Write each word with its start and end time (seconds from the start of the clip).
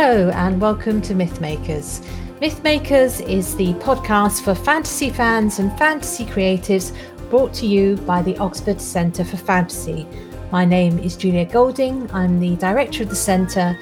Hello, 0.00 0.30
and 0.30 0.60
welcome 0.60 1.02
to 1.02 1.12
Mythmakers. 1.12 2.06
Mythmakers 2.40 3.20
is 3.28 3.56
the 3.56 3.74
podcast 3.74 4.44
for 4.44 4.54
fantasy 4.54 5.10
fans 5.10 5.58
and 5.58 5.76
fantasy 5.76 6.24
creatives 6.24 6.96
brought 7.30 7.52
to 7.54 7.66
you 7.66 7.96
by 7.96 8.22
the 8.22 8.38
Oxford 8.38 8.80
Centre 8.80 9.24
for 9.24 9.36
Fantasy. 9.36 10.06
My 10.52 10.64
name 10.64 11.00
is 11.00 11.16
Julia 11.16 11.46
Golding. 11.46 12.08
I'm 12.12 12.38
the 12.38 12.54
director 12.54 13.02
of 13.02 13.08
the 13.08 13.16
centre, 13.16 13.76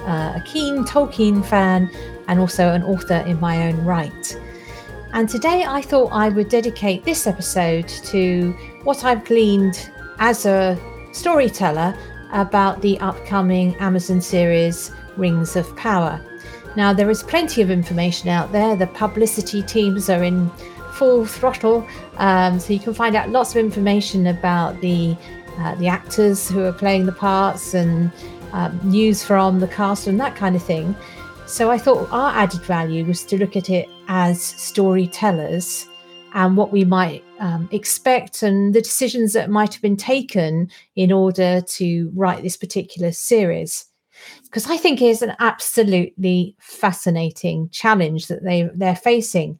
uh, 0.00 0.34
a 0.36 0.44
keen 0.44 0.84
Tolkien 0.84 1.42
fan, 1.42 1.90
and 2.28 2.38
also 2.38 2.68
an 2.68 2.82
author 2.82 3.24
in 3.26 3.40
my 3.40 3.68
own 3.68 3.82
right. 3.82 4.38
And 5.14 5.26
today 5.26 5.64
I 5.66 5.80
thought 5.80 6.10
I 6.12 6.28
would 6.28 6.50
dedicate 6.50 7.02
this 7.02 7.26
episode 7.26 7.88
to 7.88 8.52
what 8.82 9.06
I've 9.06 9.24
gleaned 9.24 9.90
as 10.18 10.44
a 10.44 10.78
storyteller 11.12 11.96
about 12.34 12.82
the 12.82 13.00
upcoming 13.00 13.74
Amazon 13.76 14.20
series 14.20 14.92
Rings 15.16 15.56
of 15.56 15.74
Power. 15.76 16.20
Now, 16.76 16.92
there 16.92 17.10
is 17.10 17.22
plenty 17.22 17.60
of 17.60 17.70
information 17.70 18.28
out 18.28 18.52
there. 18.52 18.76
The 18.76 18.86
publicity 18.86 19.62
teams 19.62 20.08
are 20.08 20.22
in 20.22 20.50
full 20.94 21.26
throttle, 21.26 21.86
um, 22.16 22.58
so 22.58 22.72
you 22.72 22.78
can 22.78 22.94
find 22.94 23.14
out 23.14 23.30
lots 23.30 23.50
of 23.50 23.56
information 23.58 24.26
about 24.26 24.80
the 24.80 25.16
uh, 25.58 25.74
the 25.74 25.86
actors 25.86 26.48
who 26.48 26.64
are 26.64 26.72
playing 26.72 27.04
the 27.04 27.12
parts 27.12 27.74
and 27.74 28.10
um, 28.52 28.80
news 28.84 29.22
from 29.22 29.60
the 29.60 29.68
cast 29.68 30.06
and 30.06 30.18
that 30.18 30.34
kind 30.34 30.56
of 30.56 30.62
thing. 30.62 30.96
So 31.46 31.70
I 31.70 31.76
thought 31.76 32.08
our 32.10 32.32
added 32.34 32.62
value 32.62 33.04
was 33.04 33.24
to 33.24 33.36
look 33.36 33.56
at 33.56 33.68
it 33.68 33.86
as 34.08 34.40
storytellers 34.40 35.86
and 36.34 36.56
what 36.56 36.72
we 36.72 36.84
might 36.84 37.22
um, 37.40 37.68
expect 37.72 38.42
and 38.42 38.74
the 38.74 38.80
decisions 38.80 39.34
that 39.34 39.50
might 39.50 39.74
have 39.74 39.82
been 39.82 39.96
taken 39.96 40.70
in 40.96 41.12
order 41.12 41.60
to 41.60 42.10
write 42.14 42.42
this 42.42 42.56
particular 42.56 43.12
series 43.12 43.86
because 44.44 44.68
I 44.70 44.76
think 44.76 45.00
it 45.00 45.06
is 45.06 45.22
an 45.22 45.34
absolutely 45.38 46.56
fascinating 46.60 47.68
challenge 47.70 48.28
that 48.28 48.44
they 48.44 48.68
they're 48.74 48.96
facing. 48.96 49.58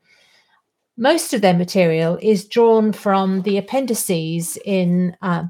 Most 0.97 1.33
of 1.33 1.41
their 1.41 1.55
material 1.55 2.19
is 2.21 2.47
drawn 2.47 2.93
from 2.93 3.43
the 3.43 3.59
appendices 3.59 4.59
in 4.65 5.17
uh, 5.23 5.45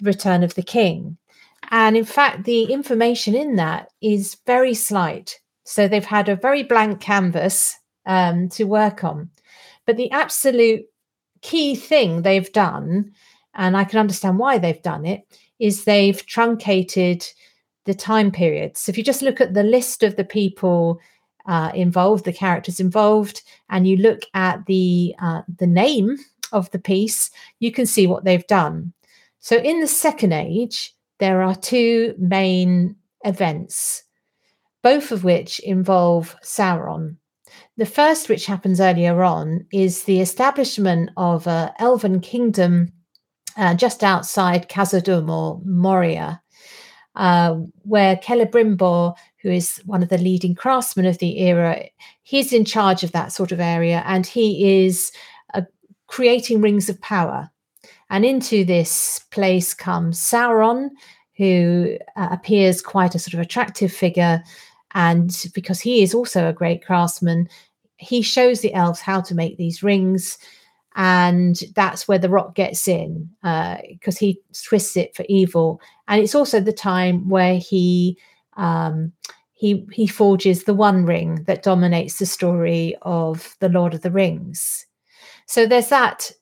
Return 0.00 0.42
of 0.42 0.54
the 0.54 0.62
King, 0.62 1.18
and 1.70 1.96
in 1.96 2.04
fact, 2.04 2.44
the 2.44 2.64
information 2.64 3.34
in 3.34 3.56
that 3.56 3.90
is 4.00 4.36
very 4.46 4.74
slight. 4.74 5.38
So 5.64 5.86
they've 5.86 6.04
had 6.04 6.28
a 6.28 6.36
very 6.36 6.62
blank 6.62 7.00
canvas 7.00 7.76
um, 8.06 8.48
to 8.50 8.64
work 8.64 9.04
on. 9.04 9.30
But 9.86 9.96
the 9.96 10.10
absolute 10.10 10.86
key 11.42 11.74
thing 11.74 12.22
they've 12.22 12.52
done, 12.52 13.12
and 13.54 13.76
I 13.76 13.84
can 13.84 13.98
understand 13.98 14.38
why 14.38 14.58
they've 14.58 14.82
done 14.82 15.06
it, 15.06 15.22
is 15.58 15.84
they've 15.84 16.24
truncated 16.26 17.24
the 17.90 17.94
time 18.12 18.30
periods. 18.30 18.80
So 18.80 18.90
if 18.90 18.96
you 18.96 19.02
just 19.02 19.20
look 19.22 19.40
at 19.40 19.54
the 19.54 19.64
list 19.64 20.04
of 20.04 20.14
the 20.14 20.24
people 20.24 21.00
uh, 21.46 21.72
involved, 21.74 22.24
the 22.24 22.32
characters 22.32 22.78
involved, 22.78 23.42
and 23.68 23.88
you 23.88 23.96
look 23.96 24.20
at 24.32 24.64
the 24.66 25.12
uh, 25.20 25.42
the 25.58 25.66
name 25.66 26.16
of 26.52 26.70
the 26.70 26.78
piece, 26.78 27.30
you 27.58 27.72
can 27.72 27.86
see 27.86 28.06
what 28.06 28.24
they've 28.24 28.46
done. 28.46 28.92
So 29.40 29.56
in 29.56 29.80
the 29.80 29.88
Second 29.88 30.32
Age, 30.32 30.94
there 31.18 31.42
are 31.42 31.56
two 31.56 32.14
main 32.18 32.94
events, 33.24 34.04
both 34.82 35.10
of 35.10 35.24
which 35.24 35.58
involve 35.60 36.36
Sauron. 36.44 37.16
The 37.76 37.86
first, 37.86 38.28
which 38.28 38.46
happens 38.46 38.80
earlier 38.80 39.24
on, 39.24 39.66
is 39.72 40.04
the 40.04 40.20
establishment 40.20 41.10
of 41.16 41.48
an 41.48 41.70
elven 41.80 42.20
kingdom 42.20 42.92
uh, 43.56 43.74
just 43.74 44.04
outside 44.04 44.68
Khazad-dûm 44.68 45.28
or 45.28 45.60
Moria, 45.64 46.40
uh, 47.16 47.54
where 47.82 48.16
Celebrimbor, 48.16 49.14
who 49.42 49.50
is 49.50 49.80
one 49.86 50.02
of 50.02 50.08
the 50.08 50.18
leading 50.18 50.54
craftsmen 50.54 51.06
of 51.06 51.18
the 51.18 51.40
era, 51.40 51.88
he's 52.22 52.52
in 52.52 52.64
charge 52.64 53.02
of 53.02 53.12
that 53.12 53.32
sort 53.32 53.52
of 53.52 53.60
area, 53.60 54.02
and 54.06 54.26
he 54.26 54.84
is 54.84 55.12
uh, 55.54 55.62
creating 56.06 56.60
rings 56.60 56.88
of 56.88 57.00
power. 57.00 57.50
And 58.10 58.24
into 58.24 58.64
this 58.64 59.20
place 59.30 59.72
comes 59.72 60.18
Sauron, 60.18 60.90
who 61.36 61.96
uh, 62.16 62.28
appears 62.30 62.82
quite 62.82 63.14
a 63.14 63.18
sort 63.18 63.34
of 63.34 63.40
attractive 63.40 63.92
figure. 63.92 64.42
And 64.94 65.34
because 65.54 65.80
he 65.80 66.02
is 66.02 66.12
also 66.12 66.48
a 66.48 66.52
great 66.52 66.84
craftsman, 66.84 67.48
he 67.96 68.22
shows 68.22 68.60
the 68.60 68.74
elves 68.74 69.00
how 69.00 69.20
to 69.22 69.34
make 69.34 69.56
these 69.56 69.82
rings 69.82 70.38
and 70.96 71.62
that's 71.74 72.08
where 72.08 72.18
the 72.18 72.28
rock 72.28 72.54
gets 72.54 72.88
in 72.88 73.30
because 73.42 74.16
uh, 74.16 74.20
he 74.20 74.40
twists 74.64 74.96
it 74.96 75.14
for 75.14 75.24
evil. 75.28 75.80
And 76.08 76.20
it's 76.20 76.34
also 76.34 76.60
the 76.60 76.72
time 76.72 77.28
where 77.28 77.56
he 77.56 78.18
um, 78.56 79.12
he 79.52 79.86
he 79.92 80.06
forges 80.06 80.64
the 80.64 80.74
one 80.74 81.04
ring 81.04 81.44
that 81.44 81.62
dominates 81.62 82.18
the 82.18 82.26
story 82.26 82.96
of 83.02 83.56
the 83.60 83.68
lord 83.68 83.94
of 83.94 84.02
the 84.02 84.10
rings. 84.10 84.86
So 85.46 85.66
there's 85.66 85.88
that 85.88 86.32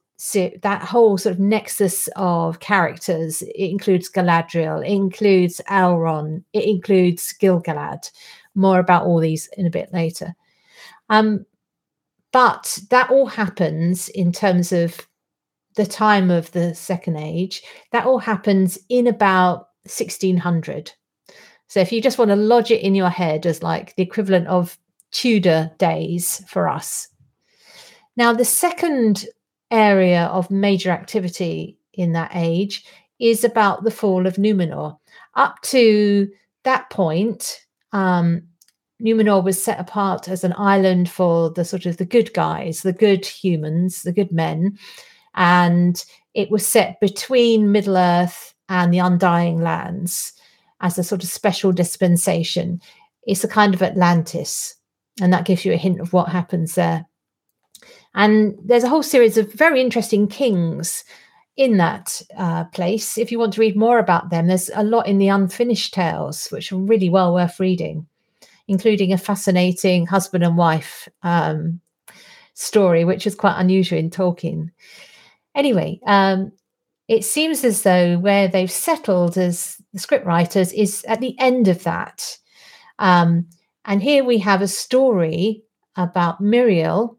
that 0.62 0.82
whole 0.82 1.16
sort 1.16 1.34
of 1.34 1.40
nexus 1.40 2.08
of 2.16 2.60
characters. 2.60 3.42
It 3.42 3.70
includes 3.70 4.10
galadriel 4.10 4.84
it 4.84 4.90
includes 4.90 5.60
elrond 5.68 6.42
it 6.52 6.64
includes 6.64 7.32
gil-galad. 7.34 8.10
More 8.54 8.80
about 8.80 9.04
all 9.04 9.20
these 9.20 9.48
in 9.56 9.66
a 9.66 9.70
bit 9.70 9.92
later. 9.92 10.34
Um, 11.10 11.46
but 12.38 12.78
that 12.90 13.10
all 13.10 13.26
happens 13.26 14.08
in 14.10 14.30
terms 14.30 14.70
of 14.70 15.08
the 15.74 15.84
time 15.84 16.30
of 16.30 16.52
the 16.52 16.72
Second 16.72 17.16
Age. 17.16 17.64
That 17.90 18.06
all 18.06 18.20
happens 18.20 18.78
in 18.88 19.08
about 19.08 19.70
1600. 19.86 20.92
So 21.66 21.80
if 21.80 21.90
you 21.90 22.00
just 22.00 22.16
want 22.16 22.28
to 22.28 22.36
lodge 22.36 22.70
it 22.70 22.80
in 22.82 22.94
your 22.94 23.08
head 23.08 23.44
as 23.44 23.64
like 23.64 23.96
the 23.96 24.04
equivalent 24.04 24.46
of 24.46 24.78
Tudor 25.10 25.72
days 25.78 26.44
for 26.46 26.68
us. 26.68 27.08
Now, 28.16 28.32
the 28.32 28.44
second 28.44 29.26
area 29.72 30.26
of 30.26 30.48
major 30.48 30.90
activity 30.92 31.76
in 31.94 32.12
that 32.12 32.30
age 32.34 32.84
is 33.18 33.42
about 33.42 33.82
the 33.82 33.90
fall 33.90 34.28
of 34.28 34.36
Numenor. 34.36 34.96
Up 35.34 35.60
to 35.62 36.30
that 36.62 36.88
point, 36.90 37.66
um, 37.90 38.44
Numenor 39.00 39.44
was 39.44 39.62
set 39.62 39.78
apart 39.78 40.28
as 40.28 40.42
an 40.42 40.54
island 40.56 41.08
for 41.08 41.50
the 41.50 41.64
sort 41.64 41.86
of 41.86 41.98
the 41.98 42.04
good 42.04 42.32
guys, 42.34 42.82
the 42.82 42.92
good 42.92 43.24
humans, 43.24 44.02
the 44.02 44.12
good 44.12 44.32
men, 44.32 44.76
and 45.34 46.04
it 46.34 46.50
was 46.50 46.66
set 46.66 46.98
between 47.00 47.70
Middle 47.70 47.96
Earth 47.96 48.54
and 48.68 48.92
the 48.92 48.98
Undying 48.98 49.60
Lands 49.60 50.32
as 50.80 50.98
a 50.98 51.04
sort 51.04 51.22
of 51.22 51.28
special 51.28 51.72
dispensation. 51.72 52.80
It's 53.24 53.44
a 53.44 53.48
kind 53.48 53.72
of 53.72 53.82
Atlantis, 53.82 54.74
and 55.20 55.32
that 55.32 55.44
gives 55.44 55.64
you 55.64 55.72
a 55.72 55.76
hint 55.76 56.00
of 56.00 56.12
what 56.12 56.28
happens 56.28 56.74
there. 56.74 57.06
And 58.14 58.56
there's 58.64 58.84
a 58.84 58.88
whole 58.88 59.04
series 59.04 59.36
of 59.36 59.52
very 59.52 59.80
interesting 59.80 60.26
kings 60.26 61.04
in 61.56 61.76
that 61.76 62.20
uh, 62.36 62.64
place. 62.64 63.16
If 63.16 63.30
you 63.30 63.38
want 63.38 63.52
to 63.54 63.60
read 63.60 63.76
more 63.76 64.00
about 64.00 64.30
them, 64.30 64.48
there's 64.48 64.70
a 64.74 64.82
lot 64.82 65.06
in 65.06 65.18
the 65.18 65.28
Unfinished 65.28 65.94
Tales, 65.94 66.48
which 66.48 66.72
are 66.72 66.76
really 66.76 67.10
well 67.10 67.32
worth 67.32 67.60
reading 67.60 68.06
including 68.68 69.12
a 69.12 69.18
fascinating 69.18 70.06
husband 70.06 70.44
and 70.44 70.56
wife 70.56 71.08
um, 71.22 71.80
story, 72.54 73.04
which 73.04 73.26
is 73.26 73.34
quite 73.34 73.58
unusual 73.58 73.98
in 73.98 74.10
Tolkien. 74.10 74.70
Anyway, 75.54 75.98
um, 76.06 76.52
it 77.08 77.24
seems 77.24 77.64
as 77.64 77.82
though 77.82 78.18
where 78.18 78.46
they've 78.46 78.70
settled 78.70 79.38
as 79.38 79.80
the 79.92 79.98
scriptwriters 79.98 80.72
is 80.74 81.04
at 81.08 81.20
the 81.20 81.34
end 81.40 81.66
of 81.66 81.82
that. 81.84 82.38
Um, 82.98 83.46
and 83.86 84.02
here 84.02 84.22
we 84.22 84.38
have 84.38 84.60
a 84.60 84.68
story 84.68 85.62
about 85.96 86.42
Míriel, 86.42 87.16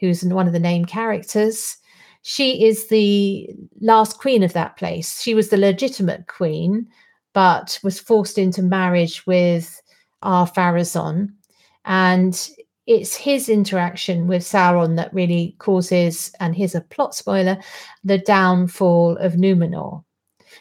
who's 0.00 0.24
one 0.24 0.48
of 0.48 0.52
the 0.52 0.58
named 0.58 0.88
characters. 0.88 1.76
She 2.22 2.64
is 2.64 2.88
the 2.88 3.48
last 3.80 4.18
queen 4.18 4.42
of 4.42 4.52
that 4.54 4.76
place. 4.76 5.22
She 5.22 5.34
was 5.34 5.48
the 5.48 5.56
legitimate 5.56 6.26
queen, 6.26 6.88
but 7.32 7.78
was 7.84 8.00
forced 8.00 8.38
into 8.38 8.62
marriage 8.62 9.24
with 9.26 9.80
Ar-Pharazôn. 10.22 11.32
And 11.84 12.50
it's 12.86 13.14
his 13.14 13.48
interaction 13.48 14.26
with 14.26 14.42
Sauron 14.42 14.96
that 14.96 15.12
really 15.12 15.54
causes, 15.58 16.32
and 16.40 16.56
here's 16.56 16.74
a 16.74 16.80
plot 16.80 17.14
spoiler, 17.14 17.58
the 18.02 18.18
downfall 18.18 19.16
of 19.18 19.34
Numenor. 19.34 20.02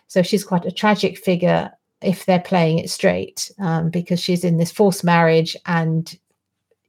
So 0.07 0.21
she's 0.21 0.43
quite 0.43 0.65
a 0.65 0.71
tragic 0.71 1.17
figure 1.17 1.71
if 2.01 2.25
they're 2.25 2.39
playing 2.39 2.79
it 2.79 2.89
straight, 2.89 3.49
um, 3.59 3.89
because 3.89 4.19
she's 4.19 4.43
in 4.43 4.57
this 4.57 4.71
forced 4.71 5.03
marriage 5.03 5.55
and, 5.65 6.17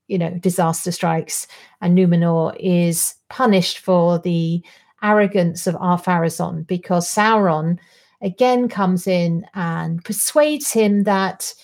you 0.09 0.19
know, 0.19 0.31
disaster 0.39 0.93
strikes, 0.93 1.47
and 1.81 1.97
Numenor 1.97 2.57
is 2.59 3.15
punished 3.31 3.79
for 3.79 4.19
the 4.19 4.63
arrogance 5.03 5.67
of 5.67 5.77
Ar-Pharazôn 5.77 6.67
because 6.67 7.09
Sauron 7.09 7.79
again 8.21 8.69
comes 8.69 9.07
in 9.07 9.47
and 9.55 10.05
persuades 10.05 10.73
him 10.73 11.05
that 11.05 11.55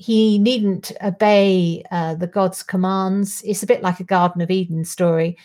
he 0.00 0.38
needn't 0.38 0.92
obey 1.04 1.84
uh, 1.90 2.14
the 2.14 2.26
god's 2.26 2.62
commands. 2.62 3.42
It's 3.44 3.62
a 3.62 3.66
bit 3.66 3.82
like 3.82 4.00
a 4.00 4.04
Garden 4.04 4.40
of 4.40 4.50
Eden 4.50 4.82
story, 4.86 5.36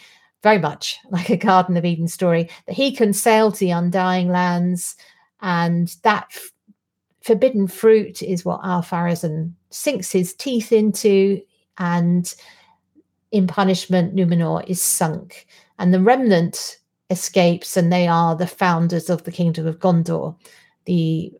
very 0.43 0.59
much 0.59 0.97
like 1.09 1.29
a 1.29 1.35
Garden 1.35 1.75
of 1.75 1.83
Eden 1.83 2.07
story, 2.07 2.49
that 2.65 2.73
he 2.73 2.95
can 2.95 3.11
sail 3.11 3.51
to 3.51 3.59
the 3.59 3.71
undying 3.71 4.29
lands, 4.29 4.95
and 5.41 5.93
that 6.03 6.27
f- 6.33 6.51
forbidden 7.21 7.67
fruit 7.67 8.23
is 8.23 8.45
what 8.45 8.61
Ar-Pharazôn 8.63 9.51
sinks 9.71 10.09
his 10.09 10.33
teeth 10.33 10.71
into, 10.71 11.41
and 11.77 12.33
in 13.33 13.47
punishment, 13.47 14.15
Numenor 14.15 14.63
is 14.69 14.81
sunk, 14.81 15.47
and 15.79 15.93
the 15.93 15.99
remnant 15.99 16.77
escapes, 17.09 17.75
and 17.75 17.91
they 17.91 18.07
are 18.07 18.37
the 18.37 18.47
founders 18.47 19.09
of 19.09 19.25
the 19.25 19.33
kingdom 19.33 19.67
of 19.67 19.79
Gondor, 19.79 20.33
the 20.85 21.33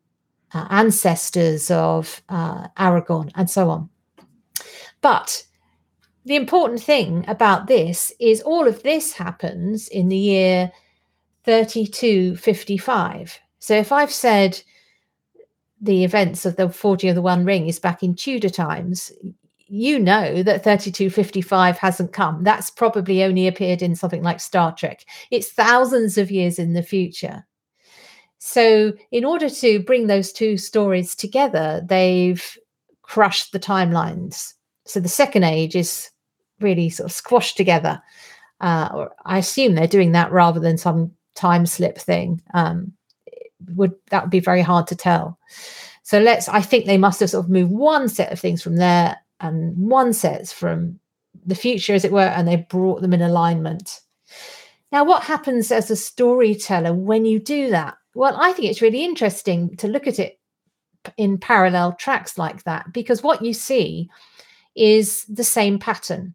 uh, 0.53 0.68
ancestors 0.69 1.69
of 1.71 2.21
uh, 2.30 2.68
Aragorn, 2.77 3.31
and 3.36 3.50
so 3.50 3.69
on. 3.69 3.89
But 5.01 5.45
the 6.25 6.36
important 6.36 6.81
thing 6.81 7.25
about 7.27 7.68
this 7.68 8.12
is 8.19 8.42
all 8.42 8.68
of 8.68 8.83
this 8.83 9.13
happens 9.13 9.88
in 9.88 10.09
the 10.09 10.18
year 10.18 10.71
3255. 11.44 13.39
So 13.59 13.75
if 13.75 13.92
I've 13.92 14.12
said 14.12 14.62
the 15.80 16.03
events 16.03 16.45
of 16.45 16.56
the 16.56 16.69
Forging 16.69 17.09
of 17.09 17.15
the 17.15 17.21
One 17.21 17.45
Ring 17.45 17.68
is 17.68 17.80
back 17.80 18.01
in 18.01 18.15
Tudor 18.15 18.50
times, 18.50 19.12
you 19.68 20.00
know 20.00 20.44
that 20.44 20.63
3255 20.63 21.77
hasn't 21.77 22.13
come. 22.13 22.44
That's 22.44 22.69
probably 22.69 23.24
only 23.24 23.48
appeared 23.48 23.81
in 23.81 23.95
something 23.95 24.24
like 24.24 24.39
Star 24.39 24.74
Trek. 24.75 25.06
It's 25.31 25.51
thousands 25.51 26.18
of 26.18 26.31
years 26.31 26.59
in 26.59 26.74
the 26.74 26.83
future. 26.83 27.45
So, 28.47 28.94
in 29.12 29.25
order 29.25 29.50
to 29.50 29.80
bring 29.80 30.06
those 30.06 30.31
two 30.31 30.56
stories 30.57 31.15
together, 31.15 31.83
they've 31.83 32.57
crushed 33.01 33.51
the 33.51 33.59
timelines. 33.59 34.53
So, 34.86 35.00
the 35.00 35.09
second 35.09 35.45
age 35.45 35.75
is 35.75 36.12
really 36.59 36.92
sort 36.92 37.09
of 37.09 37.12
squashed 37.12 37.57
together. 37.57 38.00
Uh, 38.62 38.89
or 38.94 39.15
I 39.25 39.39
assume 39.39 39.74
they're 39.74 39.88
doing 39.88 40.12
that 40.12 40.31
rather 40.31 40.59
than 40.59 40.77
some 40.77 41.12
time 41.33 41.65
slip 41.65 41.97
thing. 41.97 42.39
Um, 42.53 42.94
would 43.74 43.95
that 44.12 44.21
would 44.21 44.30
be 44.30 44.42
very 44.42 44.62
hard 44.62 44.86
to 44.88 44.95
tell. 44.95 45.39
So 46.03 46.19
let's. 46.19 46.48
I 46.48 46.62
think 46.62 46.86
they 46.86 47.00
must 47.00 47.21
have 47.21 47.31
sort 47.31 47.45
of 47.45 47.50
moved 47.50 47.71
one 47.71 48.07
set 48.07 48.31
of 48.31 48.39
things 48.39 48.62
from 48.62 48.75
there 48.75 49.18
and 49.39 49.75
one 49.75 50.13
set 50.13 50.50
from 50.50 51.00
the 51.48 51.56
future, 51.56 51.95
as 51.95 52.06
it 52.06 52.12
were, 52.12 52.21
and 52.21 52.48
they 52.48 52.57
brought 52.57 53.01
them 53.01 53.13
in 53.15 53.24
alignment. 53.24 54.01
Now, 54.91 55.03
what 55.03 55.24
happens 55.24 55.71
as 55.71 55.89
a 55.89 55.95
storyteller 55.95 56.94
when 56.94 57.25
you 57.25 57.39
do 57.39 57.71
that? 57.71 57.98
Well, 58.15 58.35
I 58.39 58.53
think 58.53 58.69
it's 58.69 58.81
really 58.81 59.03
interesting 59.03 59.75
to 59.77 59.88
look 59.89 60.07
at 60.07 60.19
it 60.19 60.39
in 61.17 61.38
parallel 61.38 61.94
tracks 61.94 62.38
like 62.38 62.63
that 62.63 62.91
because 62.94 63.21
what 63.21 63.44
you 63.44 63.53
see 63.53 64.09
is 64.75 65.25
the 65.25 65.44
same 65.44 65.77
pattern. 65.77 66.33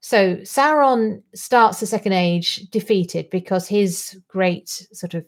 So 0.00 0.36
Sauron 0.36 1.22
starts 1.34 1.80
the 1.80 1.86
Second 1.86 2.12
Age 2.14 2.68
defeated 2.70 3.28
because 3.30 3.68
his 3.68 4.18
great 4.26 4.68
sort 4.68 5.14
of 5.14 5.24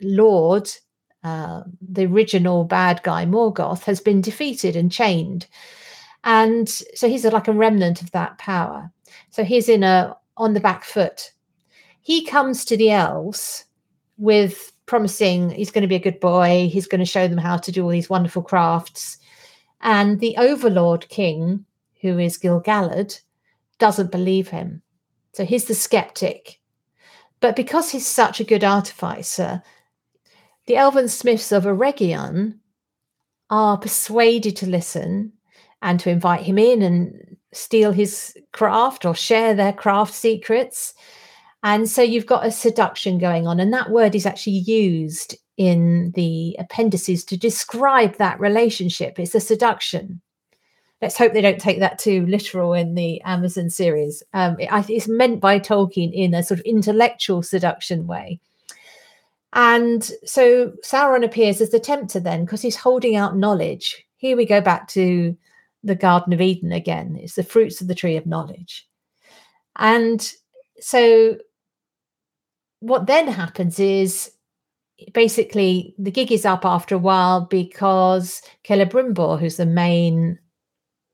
lord, 0.00 0.70
uh, 1.24 1.62
the 1.80 2.06
original 2.06 2.64
bad 2.64 3.02
guy 3.02 3.26
Morgoth, 3.26 3.84
has 3.84 4.00
been 4.00 4.22
defeated 4.22 4.76
and 4.76 4.90
chained, 4.90 5.46
and 6.24 6.68
so 6.68 7.08
he's 7.08 7.24
like 7.24 7.48
a 7.48 7.52
remnant 7.52 8.00
of 8.00 8.10
that 8.12 8.38
power. 8.38 8.90
So 9.30 9.44
he's 9.44 9.68
in 9.68 9.82
a 9.82 10.16
on 10.36 10.54
the 10.54 10.60
back 10.60 10.84
foot. 10.84 11.32
He 12.00 12.24
comes 12.24 12.64
to 12.66 12.76
the 12.76 12.90
elves 12.90 13.64
with 14.16 14.71
promising 14.86 15.50
he's 15.50 15.70
going 15.70 15.82
to 15.82 15.88
be 15.88 15.96
a 15.96 16.00
good 16.00 16.20
boy. 16.20 16.68
He's 16.72 16.86
going 16.86 17.00
to 17.00 17.04
show 17.04 17.28
them 17.28 17.38
how 17.38 17.56
to 17.56 17.72
do 17.72 17.84
all 17.84 17.90
these 17.90 18.10
wonderful 18.10 18.42
crafts. 18.42 19.18
And 19.80 20.20
the 20.20 20.36
overlord 20.36 21.08
king, 21.08 21.64
who 22.00 22.18
is 22.18 22.38
Gil-galad, 22.38 23.20
doesn't 23.78 24.12
believe 24.12 24.48
him. 24.48 24.82
So 25.32 25.44
he's 25.44 25.64
the 25.64 25.74
skeptic. 25.74 26.60
But 27.40 27.56
because 27.56 27.90
he's 27.90 28.06
such 28.06 28.38
a 28.38 28.44
good 28.44 28.62
artificer, 28.62 29.62
the 30.66 30.76
elven 30.76 31.08
smiths 31.08 31.50
of 31.50 31.64
Eregion 31.64 32.58
are 33.50 33.76
persuaded 33.76 34.56
to 34.56 34.66
listen 34.66 35.32
and 35.82 35.98
to 36.00 36.10
invite 36.10 36.42
him 36.42 36.58
in 36.58 36.82
and 36.82 37.36
steal 37.52 37.92
his 37.92 38.36
craft 38.52 39.04
or 39.04 39.14
share 39.14 39.54
their 39.54 39.72
craft 39.72 40.14
secrets. 40.14 40.94
And 41.62 41.88
so 41.88 42.02
you've 42.02 42.26
got 42.26 42.46
a 42.46 42.50
seduction 42.50 43.18
going 43.18 43.46
on. 43.46 43.60
And 43.60 43.72
that 43.72 43.90
word 43.90 44.14
is 44.14 44.26
actually 44.26 44.58
used 44.58 45.36
in 45.56 46.10
the 46.12 46.56
appendices 46.58 47.24
to 47.26 47.36
describe 47.36 48.16
that 48.16 48.40
relationship. 48.40 49.18
It's 49.18 49.34
a 49.34 49.40
seduction. 49.40 50.20
Let's 51.00 51.18
hope 51.18 51.32
they 51.32 51.40
don't 51.40 51.60
take 51.60 51.80
that 51.80 51.98
too 51.98 52.26
literal 52.26 52.74
in 52.74 52.94
the 52.94 53.20
Amazon 53.22 53.70
series. 53.70 54.22
Um, 54.34 54.56
it, 54.58 54.68
it's 54.88 55.08
meant 55.08 55.40
by 55.40 55.58
Tolkien 55.58 56.12
in 56.12 56.34
a 56.34 56.42
sort 56.42 56.60
of 56.60 56.66
intellectual 56.66 57.42
seduction 57.42 58.06
way. 58.06 58.40
And 59.52 60.02
so 60.24 60.72
Sauron 60.84 61.24
appears 61.24 61.60
as 61.60 61.70
the 61.70 61.80
tempter 61.80 62.18
then 62.18 62.44
because 62.44 62.62
he's 62.62 62.76
holding 62.76 63.16
out 63.16 63.36
knowledge. 63.36 64.06
Here 64.16 64.36
we 64.36 64.46
go 64.46 64.60
back 64.60 64.88
to 64.88 65.36
the 65.84 65.94
Garden 65.94 66.32
of 66.32 66.40
Eden 66.40 66.72
again. 66.72 67.18
It's 67.20 67.34
the 67.34 67.42
fruits 67.42 67.80
of 67.80 67.88
the 67.88 67.94
tree 67.94 68.16
of 68.16 68.24
knowledge. 68.24 68.88
And 69.76 70.32
so 70.80 71.38
what 72.82 73.06
then 73.06 73.28
happens 73.28 73.78
is 73.78 74.30
basically 75.14 75.94
the 75.98 76.10
gig 76.10 76.32
is 76.32 76.44
up 76.44 76.64
after 76.64 76.96
a 76.96 76.98
while 76.98 77.42
because 77.42 78.42
Celebrimbor, 78.68 79.38
who's 79.38 79.56
the 79.56 79.66
main 79.66 80.38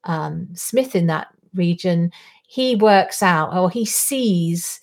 um, 0.04 0.48
smith 0.54 0.96
in 0.96 1.06
that 1.06 1.28
region, 1.54 2.10
he 2.46 2.74
works 2.74 3.22
out 3.22 3.54
or 3.54 3.70
he 3.70 3.84
sees 3.84 4.80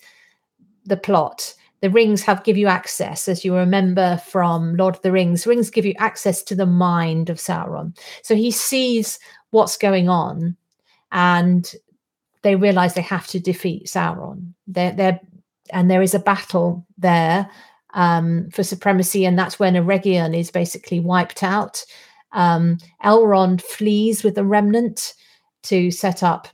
the 0.84 0.96
plot. 0.96 1.52
The 1.80 1.90
rings 1.90 2.22
have 2.22 2.44
give 2.44 2.56
you 2.56 2.68
access, 2.68 3.28
as 3.28 3.44
you 3.44 3.54
remember 3.54 4.18
from 4.24 4.76
Lord 4.76 4.94
of 4.96 5.02
the 5.02 5.12
Rings. 5.12 5.46
Rings 5.46 5.70
give 5.70 5.84
you 5.84 5.94
access 5.98 6.42
to 6.44 6.54
the 6.54 6.66
mind 6.66 7.28
of 7.28 7.38
Sauron. 7.38 7.98
So 8.22 8.34
he 8.34 8.50
sees 8.50 9.18
what's 9.50 9.76
going 9.76 10.08
on, 10.08 10.56
and 11.12 11.70
they 12.42 12.56
realize 12.56 12.94
they 12.94 13.02
have 13.02 13.26
to 13.28 13.40
defeat 13.40 13.86
Sauron. 13.86 14.54
They're 14.66 14.92
they're 14.92 15.20
and 15.70 15.90
there 15.90 16.02
is 16.02 16.14
a 16.14 16.18
battle 16.18 16.86
there 16.98 17.50
um, 17.94 18.50
for 18.50 18.62
supremacy, 18.62 19.24
and 19.24 19.38
that's 19.38 19.58
when 19.58 19.74
Eregion 19.74 20.36
is 20.36 20.50
basically 20.50 21.00
wiped 21.00 21.42
out. 21.42 21.84
Um, 22.32 22.78
Elrond 23.04 23.62
flees 23.62 24.22
with 24.22 24.34
the 24.34 24.44
remnant 24.44 25.14
to 25.64 25.90
set 25.90 26.22
up 26.22 26.48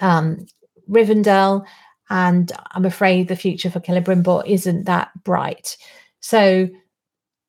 um, 0.00 0.46
Rivendell, 0.88 1.64
and 2.08 2.52
I'm 2.72 2.84
afraid 2.84 3.28
the 3.28 3.36
future 3.36 3.70
for 3.70 3.80
Celebrimbor 3.80 4.46
isn't 4.46 4.84
that 4.84 5.10
bright. 5.24 5.76
So 6.20 6.68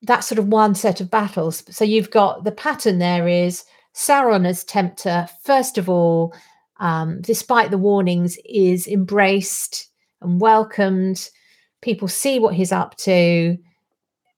that's 0.03 0.27
sort 0.27 0.39
of 0.39 0.47
one 0.47 0.75
set 0.75 1.01
of 1.01 1.11
battles. 1.11 1.63
So 1.69 1.83
you've 1.83 2.11
got 2.11 2.43
the 2.43 2.51
pattern 2.51 2.99
there 2.99 3.27
is 3.27 3.63
Sauron 3.93 4.47
as 4.47 4.63
tempter, 4.63 5.27
first 5.43 5.77
of 5.77 5.89
all, 5.89 6.33
um, 6.79 7.21
despite 7.21 7.69
the 7.71 7.77
warnings, 7.77 8.37
is 8.45 8.87
embraced 8.87 9.89
and 10.21 10.39
welcomed. 10.41 11.29
People 11.81 12.07
see 12.07 12.39
what 12.39 12.53
he's 12.53 12.71
up 12.71 12.95
to, 12.97 13.57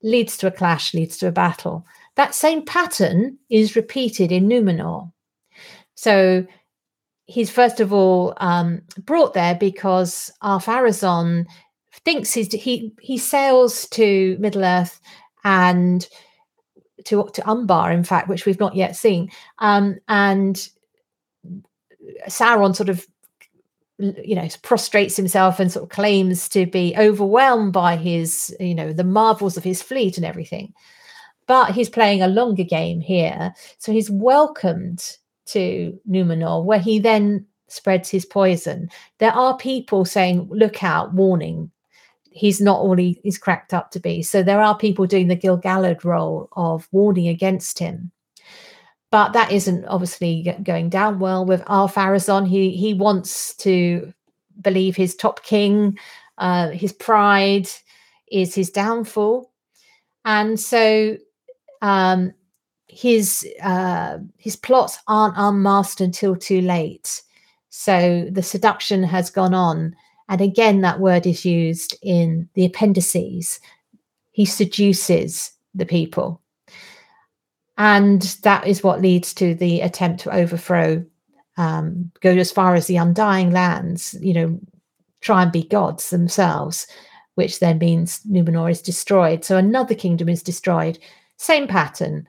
leads 0.01 0.37
to 0.37 0.47
a 0.47 0.51
clash, 0.51 0.93
leads 0.93 1.17
to 1.17 1.27
a 1.27 1.31
battle. 1.31 1.85
That 2.15 2.35
same 2.35 2.63
pattern 2.63 3.37
is 3.49 3.75
repeated 3.75 4.31
in 4.31 4.47
Numenor. 4.47 5.11
So 5.95 6.45
he's 7.25 7.49
first 7.49 7.79
of 7.79 7.93
all 7.93 8.33
um, 8.37 8.81
brought 8.99 9.33
there 9.33 9.55
because 9.55 10.31
Ar-Pharazôn 10.41 11.45
thinks 12.05 12.33
he's, 12.33 12.51
he 12.51 12.93
he 12.99 13.17
sails 13.17 13.87
to 13.89 14.37
Middle 14.39 14.63
Earth 14.63 14.99
and 15.43 16.07
to 17.05 17.29
to 17.33 17.49
Umbar, 17.49 17.91
in 17.91 18.03
fact, 18.03 18.27
which 18.27 18.45
we've 18.45 18.59
not 18.59 18.75
yet 18.75 18.95
seen. 18.95 19.29
Um, 19.59 19.97
and 20.07 20.67
Sauron 22.27 22.75
sort 22.75 22.89
of 22.89 23.05
you 24.23 24.35
know 24.35 24.47
prostrates 24.61 25.15
himself 25.15 25.59
and 25.59 25.71
sort 25.71 25.83
of 25.83 25.89
claims 25.89 26.49
to 26.49 26.65
be 26.65 26.93
overwhelmed 26.97 27.73
by 27.73 27.95
his 27.95 28.55
you 28.59 28.75
know 28.75 28.93
the 28.93 29.03
marvels 29.03 29.57
of 29.57 29.63
his 29.63 29.81
fleet 29.81 30.17
and 30.17 30.25
everything. 30.25 30.73
But 31.45 31.73
he's 31.73 31.89
playing 31.89 32.21
a 32.21 32.27
longer 32.27 32.63
game 32.63 33.01
here. 33.01 33.53
So 33.77 33.91
he's 33.91 34.09
welcomed 34.09 35.17
to 35.47 35.99
numenor 36.09 36.63
where 36.63 36.79
he 36.79 36.99
then 36.99 37.45
spreads 37.67 38.09
his 38.09 38.25
poison. 38.25 38.89
There 39.17 39.33
are 39.33 39.57
people 39.57 40.05
saying 40.05 40.47
look 40.49 40.83
out 40.83 41.13
warning. 41.13 41.69
He's 42.31 42.61
not 42.61 42.79
all 42.79 42.95
he, 42.95 43.19
he's 43.23 43.37
cracked 43.37 43.73
up 43.73 43.91
to 43.91 43.99
be. 43.99 44.23
So 44.23 44.41
there 44.41 44.61
are 44.61 44.77
people 44.77 45.05
doing 45.05 45.27
the 45.27 45.35
gil-galad 45.35 46.05
role 46.05 46.47
of 46.53 46.87
warning 46.91 47.27
against 47.27 47.77
him 47.77 48.12
but 49.13 49.33
that 49.33 49.51
isn't 49.51 49.85
obviously 49.85 50.57
going 50.63 50.89
down 50.89 51.19
well 51.19 51.45
with 51.45 51.61
Ar-Pharazôn. 51.67 52.47
He 52.47 52.71
he 52.71 52.95
wants 52.95 53.53
to 53.57 54.11
believe 54.59 54.95
his 54.95 55.15
top 55.15 55.43
king, 55.43 55.99
uh, 56.39 56.69
his 56.69 56.93
pride 56.93 57.67
is 58.31 58.55
his 58.55 58.71
downfall, 58.71 59.51
and 60.25 60.59
so 60.59 61.15
um, 61.83 62.33
his 62.87 63.47
uh, 63.61 64.17
his 64.37 64.55
plots 64.55 64.97
aren't 65.07 65.37
unmasked 65.37 66.01
until 66.01 66.35
too 66.35 66.61
late. 66.61 67.21
So 67.69 68.27
the 68.31 68.41
seduction 68.41 69.03
has 69.03 69.29
gone 69.29 69.53
on, 69.53 69.95
and 70.27 70.41
again 70.41 70.81
that 70.81 70.99
word 70.99 71.27
is 71.27 71.45
used 71.45 71.95
in 72.01 72.49
the 72.55 72.65
appendices. 72.65 73.59
He 74.31 74.45
seduces 74.45 75.51
the 75.75 75.85
people 75.85 76.41
and 77.83 78.21
that 78.43 78.65
is 78.65 78.83
what 78.83 79.01
leads 79.01 79.33
to 79.33 79.53
the 79.55 79.81
attempt 79.81 80.21
to 80.21 80.33
overthrow 80.33 81.03
um, 81.57 82.11
go 82.21 82.31
as 82.31 82.51
far 82.51 82.75
as 82.75 82.87
the 82.87 82.97
undying 82.97 83.51
lands 83.51 84.15
you 84.21 84.33
know 84.33 84.59
try 85.21 85.43
and 85.43 85.51
be 85.51 85.63
gods 85.63 86.09
themselves 86.09 86.87
which 87.35 87.59
then 87.59 87.77
means 87.79 88.21
numenor 88.29 88.69
is 88.69 88.81
destroyed. 88.81 89.43
So 89.43 89.57
another 89.57 89.95
kingdom 89.95 90.29
is 90.29 90.43
destroyed. 90.43 90.99
Same 91.37 91.67
pattern. 91.67 92.27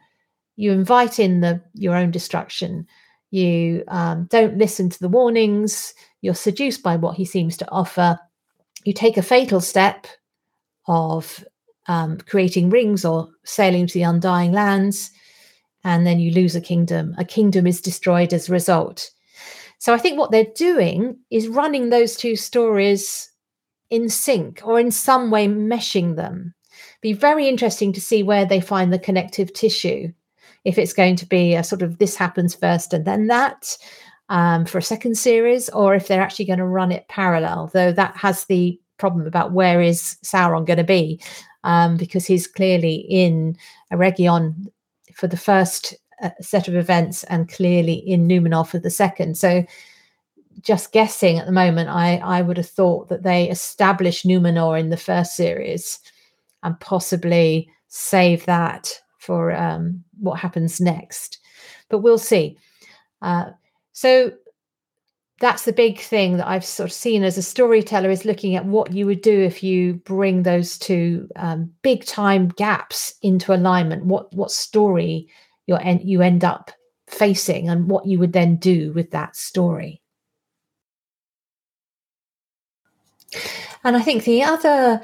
You 0.57 0.73
invite 0.73 1.19
in 1.19 1.41
the 1.41 1.61
your 1.75 1.95
own 1.95 2.11
destruction. 2.11 2.87
You 3.31 3.85
um, 3.89 4.27
don't 4.31 4.59
listen 4.59 4.89
to 4.91 4.99
the 4.99 5.09
warnings. 5.09 5.95
You're 6.23 6.35
seduced 6.35 6.83
by 6.83 6.97
what 6.97 7.17
he 7.17 7.25
seems 7.25 7.57
to 7.59 7.71
offer. 7.71 8.19
You 8.85 8.93
take 8.93 9.17
a 9.17 9.23
fatal 9.23 9.61
step 9.61 10.07
of 10.87 11.45
um, 11.87 12.19
creating 12.19 12.71
rings 12.71 13.05
or 13.05 13.29
sailing 13.45 13.87
to 13.87 13.95
the 13.95 14.03
undying 14.03 14.53
lands 14.53 15.11
and 15.85 16.07
then 16.07 16.19
you 16.19 16.33
lose 16.33 16.57
a 16.57 16.61
kingdom. 16.61 17.15
A 17.19 17.25
kingdom 17.25 17.67
is 17.67 17.81
destroyed 17.81 18.33
as 18.33 18.49
a 18.49 18.53
result. 18.53 19.11
So 19.79 19.93
I 19.93 19.99
think 19.99 20.19
what 20.19 20.31
they're 20.31 20.47
doing 20.57 21.19
is 21.31 21.49
running 21.49 21.91
those 21.91 22.17
two 22.17 22.37
stories 22.37 23.31
in 23.91 24.09
sync 24.09 24.63
or 24.65 24.81
in 24.81 24.91
some 24.91 25.31
way 25.31 25.47
meshing 25.47 26.17
them. 26.17 26.55
Be 27.03 27.13
very 27.13 27.49
interesting 27.49 27.93
to 27.93 28.01
see 28.01 28.23
where 28.23 28.47
they 28.47 28.61
find 28.61 28.93
the 28.93 28.99
connective 28.99 29.53
tissue. 29.53 30.11
If 30.65 30.79
it's 30.79 30.95
going 30.95 31.17
to 31.17 31.27
be 31.27 31.55
a 31.55 31.63
sort 31.63 31.83
of 31.83 31.99
this 31.99 32.17
happens 32.17 32.55
first 32.55 32.95
and 32.95 33.05
then 33.05 33.27
that 33.27 33.77
um, 34.31 34.65
for 34.65 34.79
a 34.79 34.83
second 34.83 35.19
series, 35.19 35.69
or 35.69 35.95
if 35.95 36.09
they're 36.09 36.23
actually 36.23 36.47
going 36.47 36.59
to 36.59 36.65
run 36.65 36.91
it 36.91 37.09
parallel, 37.09 37.71
though 37.75 37.93
that 37.93 38.17
has 38.17 38.47
the 38.47 38.81
problem 38.97 39.27
about 39.27 39.53
where 39.53 39.83
is 39.83 40.17
Sauron 40.25 40.67
going 40.67 40.79
to 40.79 40.85
be, 40.85 41.21
um, 41.63 41.97
because 41.97 42.27
he's 42.27 42.47
clearly 42.47 42.95
in 43.09 43.57
Eregion 43.93 44.67
for 45.15 45.27
the 45.27 45.37
first 45.37 45.95
uh, 46.23 46.31
set 46.41 46.69
of 46.69 46.75
events 46.77 47.25
and 47.25 47.49
clearly 47.49 47.95
in 47.95 48.29
Numenor 48.29 48.67
for 48.67 48.79
the 48.79 48.91
second. 48.91 49.37
So 49.37 49.65
just 50.61 50.93
guessing 50.93 51.39
at 51.39 51.47
the 51.47 51.53
moment, 51.53 51.89
I, 51.89 52.17
I 52.17 52.43
would 52.43 52.57
have 52.57 52.69
thought 52.69 53.09
that 53.09 53.23
they 53.23 53.51
established 53.51 54.27
Numenor 54.27 54.79
in 54.79 54.91
the 54.91 54.97
first 54.97 55.37
series 55.37 55.99
and 56.63 56.79
possibly 56.81 57.69
save 57.89 58.47
that 58.47 58.91
for 59.19 59.53
um, 59.55 60.03
what 60.19 60.39
happens 60.39 60.81
next. 60.81 61.39
But 61.89 61.99
we'll 61.99 62.19
see. 62.19 62.57
Uh, 63.23 63.51
so 63.93 64.33
that's 65.45 65.67
the 65.67 65.75
big 65.75 66.01
thing 66.01 66.39
that 66.39 66.49
I've 66.49 66.65
sort 66.65 66.89
of 66.89 66.93
seen 66.93 67.23
as 67.23 67.37
a 67.37 67.43
storyteller 67.43 68.09
is 68.09 68.25
looking 68.25 68.57
at 68.57 68.65
what 68.65 68.95
you 68.95 69.05
would 69.05 69.21
do 69.21 69.43
if 69.43 69.63
you 69.63 69.95
bring 69.95 70.43
those 70.43 70.79
two 70.79 71.29
um, 71.37 71.71
big 71.83 72.07
time 72.07 72.49
gaps 72.49 73.15
into 73.21 73.55
alignment. 73.55 74.07
What 74.07 74.33
what 74.33 74.51
story 74.51 75.29
you 75.67 75.77
en- 75.77 76.01
you 76.01 76.23
end 76.23 76.45
up 76.45 76.71
facing, 77.09 77.69
and 77.69 77.91
what 77.91 78.07
you 78.07 78.19
would 78.19 78.33
then 78.33 78.57
do 78.57 78.93
with 78.95 79.11
that 79.11 79.37
story. 79.37 80.01
And 83.85 83.99
I 83.99 84.01
think 84.01 84.25
the 84.25 84.43
other 84.45 85.03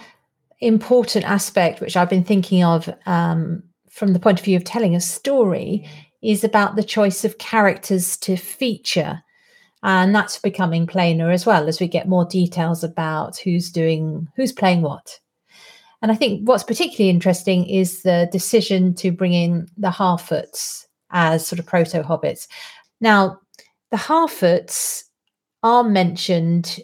important 0.60 1.26
aspect, 1.26 1.82
which 1.82 1.98
I've 1.98 2.08
been 2.08 2.24
thinking 2.24 2.64
of 2.64 2.88
um, 3.04 3.62
from 3.90 4.14
the 4.14 4.18
point 4.18 4.38
of 4.38 4.44
view 4.46 4.56
of 4.56 4.64
telling 4.64 4.94
a 4.94 5.02
story, 5.02 5.86
is 6.22 6.44
about 6.44 6.76
the 6.76 6.82
choice 6.82 7.26
of 7.26 7.36
characters 7.36 8.16
to 8.18 8.36
feature 8.36 9.22
and 9.82 10.14
that's 10.14 10.38
becoming 10.38 10.86
plainer 10.86 11.30
as 11.30 11.46
well 11.46 11.68
as 11.68 11.80
we 11.80 11.88
get 11.88 12.08
more 12.08 12.24
details 12.24 12.84
about 12.84 13.38
who's 13.38 13.70
doing 13.70 14.28
who's 14.36 14.52
playing 14.52 14.82
what. 14.82 15.18
And 16.02 16.10
i 16.10 16.14
think 16.14 16.46
what's 16.48 16.64
particularly 16.64 17.10
interesting 17.10 17.66
is 17.66 18.02
the 18.02 18.28
decision 18.32 18.94
to 18.94 19.12
bring 19.12 19.32
in 19.32 19.68
the 19.76 19.90
harfoots 19.90 20.86
as 21.10 21.46
sort 21.46 21.58
of 21.58 21.66
proto 21.66 22.02
hobbits. 22.02 22.46
Now 23.00 23.40
the 23.90 23.96
harfoots 23.96 25.04
are 25.62 25.84
mentioned 25.84 26.78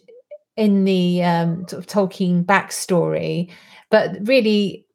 in 0.56 0.84
the 0.84 1.22
um, 1.22 1.66
sort 1.68 1.80
of 1.80 1.86
tolkien 1.86 2.44
backstory 2.44 3.50
but 3.90 4.16
really 4.22 4.85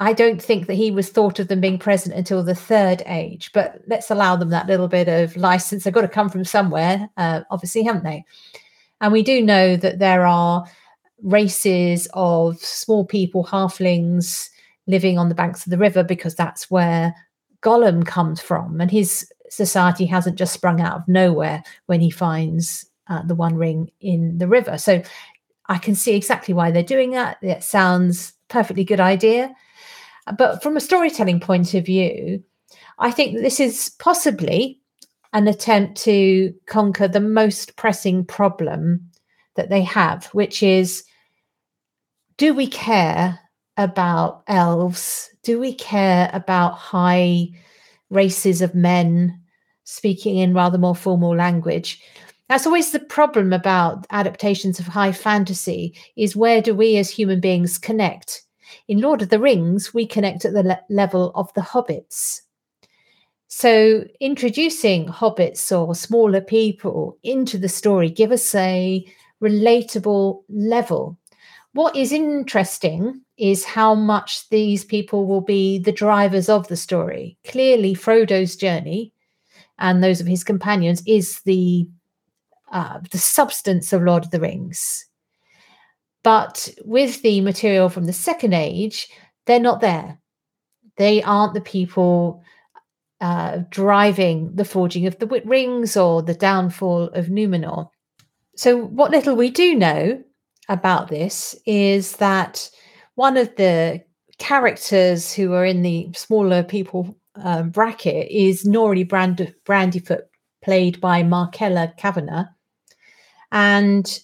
I 0.00 0.12
don't 0.12 0.40
think 0.40 0.66
that 0.68 0.74
he 0.74 0.90
was 0.90 1.08
thought 1.08 1.40
of 1.40 1.48
them 1.48 1.60
being 1.60 1.78
present 1.78 2.14
until 2.14 2.44
the 2.44 2.54
third 2.54 3.02
age, 3.06 3.50
but 3.52 3.80
let's 3.88 4.10
allow 4.10 4.36
them 4.36 4.50
that 4.50 4.68
little 4.68 4.86
bit 4.86 5.08
of 5.08 5.36
license. 5.36 5.82
They've 5.82 5.92
got 5.92 6.02
to 6.02 6.08
come 6.08 6.28
from 6.28 6.44
somewhere, 6.44 7.08
uh, 7.16 7.40
obviously, 7.50 7.82
haven't 7.82 8.04
they? 8.04 8.24
And 9.00 9.12
we 9.12 9.22
do 9.22 9.42
know 9.42 9.76
that 9.76 9.98
there 9.98 10.24
are 10.24 10.64
races 11.22 12.06
of 12.14 12.58
small 12.60 13.04
people, 13.04 13.44
halflings, 13.44 14.50
living 14.86 15.18
on 15.18 15.28
the 15.28 15.34
banks 15.34 15.66
of 15.66 15.70
the 15.70 15.78
river 15.78 16.04
because 16.04 16.34
that's 16.34 16.70
where 16.70 17.14
Gollum 17.62 18.06
comes 18.06 18.40
from. 18.40 18.80
And 18.80 18.90
his 18.90 19.30
society 19.50 20.06
hasn't 20.06 20.38
just 20.38 20.52
sprung 20.52 20.80
out 20.80 20.96
of 20.96 21.08
nowhere 21.08 21.62
when 21.86 22.00
he 22.00 22.10
finds 22.10 22.86
uh, 23.08 23.22
the 23.22 23.34
One 23.34 23.56
Ring 23.56 23.90
in 24.00 24.38
the 24.38 24.48
river. 24.48 24.78
So 24.78 25.02
I 25.66 25.78
can 25.78 25.94
see 25.94 26.14
exactly 26.14 26.54
why 26.54 26.70
they're 26.70 26.82
doing 26.82 27.10
that. 27.12 27.38
It 27.42 27.62
sounds 27.62 28.32
perfectly 28.48 28.84
good 28.84 29.00
idea. 29.00 29.54
But 30.36 30.62
from 30.62 30.76
a 30.76 30.80
storytelling 30.80 31.40
point 31.40 31.74
of 31.74 31.86
view, 31.86 32.42
I 32.98 33.10
think 33.10 33.36
this 33.38 33.60
is 33.60 33.90
possibly 33.98 34.80
an 35.32 35.46
attempt 35.46 36.00
to 36.02 36.52
conquer 36.66 37.06
the 37.06 37.20
most 37.20 37.76
pressing 37.76 38.24
problem 38.24 39.10
that 39.56 39.70
they 39.70 39.82
have, 39.82 40.26
which 40.26 40.62
is 40.62 41.04
do 42.36 42.54
we 42.54 42.66
care 42.66 43.38
about 43.76 44.42
elves? 44.46 45.28
Do 45.42 45.58
we 45.58 45.74
care 45.74 46.30
about 46.32 46.74
high 46.74 47.48
races 48.10 48.62
of 48.62 48.74
men 48.74 49.40
speaking 49.84 50.38
in 50.38 50.54
rather 50.54 50.78
more 50.78 50.96
formal 50.96 51.34
language? 51.34 52.00
That's 52.48 52.66
always 52.66 52.92
the 52.92 53.00
problem 53.00 53.52
about 53.52 54.06
adaptations 54.10 54.78
of 54.78 54.86
high 54.86 55.12
fantasy 55.12 55.96
is 56.16 56.36
where 56.36 56.62
do 56.62 56.74
we 56.74 56.96
as 56.96 57.10
human 57.10 57.40
beings 57.40 57.76
connect? 57.76 58.42
In 58.88 59.00
Lord 59.02 59.20
of 59.20 59.28
the 59.28 59.38
Rings, 59.38 59.92
we 59.92 60.06
connect 60.06 60.46
at 60.46 60.54
the 60.54 60.62
le- 60.62 60.80
level 60.88 61.30
of 61.34 61.52
the 61.52 61.60
hobbits. 61.60 62.40
So, 63.46 64.04
introducing 64.20 65.06
hobbits 65.06 65.70
or 65.70 65.94
smaller 65.94 66.40
people 66.40 67.18
into 67.22 67.58
the 67.58 67.68
story 67.68 68.10
give 68.10 68.32
us 68.32 68.54
a 68.54 69.06
relatable 69.42 70.42
level. 70.48 71.18
What 71.72 71.96
is 71.96 72.12
interesting 72.12 73.22
is 73.36 73.64
how 73.64 73.94
much 73.94 74.48
these 74.48 74.84
people 74.84 75.26
will 75.26 75.40
be 75.42 75.78
the 75.78 75.92
drivers 75.92 76.48
of 76.48 76.68
the 76.68 76.76
story. 76.76 77.38
Clearly, 77.46 77.94
Frodo's 77.94 78.56
journey 78.56 79.12
and 79.78 80.02
those 80.02 80.20
of 80.20 80.26
his 80.26 80.44
companions 80.44 81.02
is 81.06 81.40
the 81.42 81.88
uh, 82.70 83.00
the 83.10 83.18
substance 83.18 83.92
of 83.92 84.02
Lord 84.02 84.24
of 84.24 84.30
the 84.30 84.40
Rings. 84.40 85.07
But 86.28 86.68
with 86.84 87.22
the 87.22 87.40
material 87.40 87.88
from 87.88 88.04
the 88.04 88.12
second 88.12 88.52
age, 88.52 89.08
they're 89.46 89.58
not 89.58 89.80
there. 89.80 90.20
They 90.98 91.22
aren't 91.22 91.54
the 91.54 91.62
people 91.62 92.42
uh, 93.22 93.60
driving 93.70 94.54
the 94.54 94.66
forging 94.66 95.06
of 95.06 95.18
the 95.20 95.42
rings 95.46 95.96
or 95.96 96.20
the 96.20 96.34
downfall 96.34 97.04
of 97.14 97.28
Numenor. 97.28 97.88
So, 98.56 98.76
what 98.76 99.10
little 99.10 99.36
we 99.36 99.48
do 99.48 99.74
know 99.74 100.22
about 100.68 101.08
this 101.08 101.56
is 101.64 102.16
that 102.16 102.68
one 103.14 103.38
of 103.38 103.56
the 103.56 104.04
characters 104.36 105.32
who 105.32 105.54
are 105.54 105.64
in 105.64 105.80
the 105.80 106.10
smaller 106.14 106.62
people 106.62 107.16
um, 107.36 107.70
bracket 107.70 108.30
is 108.30 108.66
Nori 108.66 109.08
Brand- 109.08 109.54
Brandyfoot, 109.64 110.24
played 110.62 111.00
by 111.00 111.22
Markella 111.22 111.96
Kavanagh. 111.96 112.48
And 113.50 114.20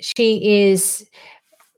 she 0.00 0.68
is 0.68 1.08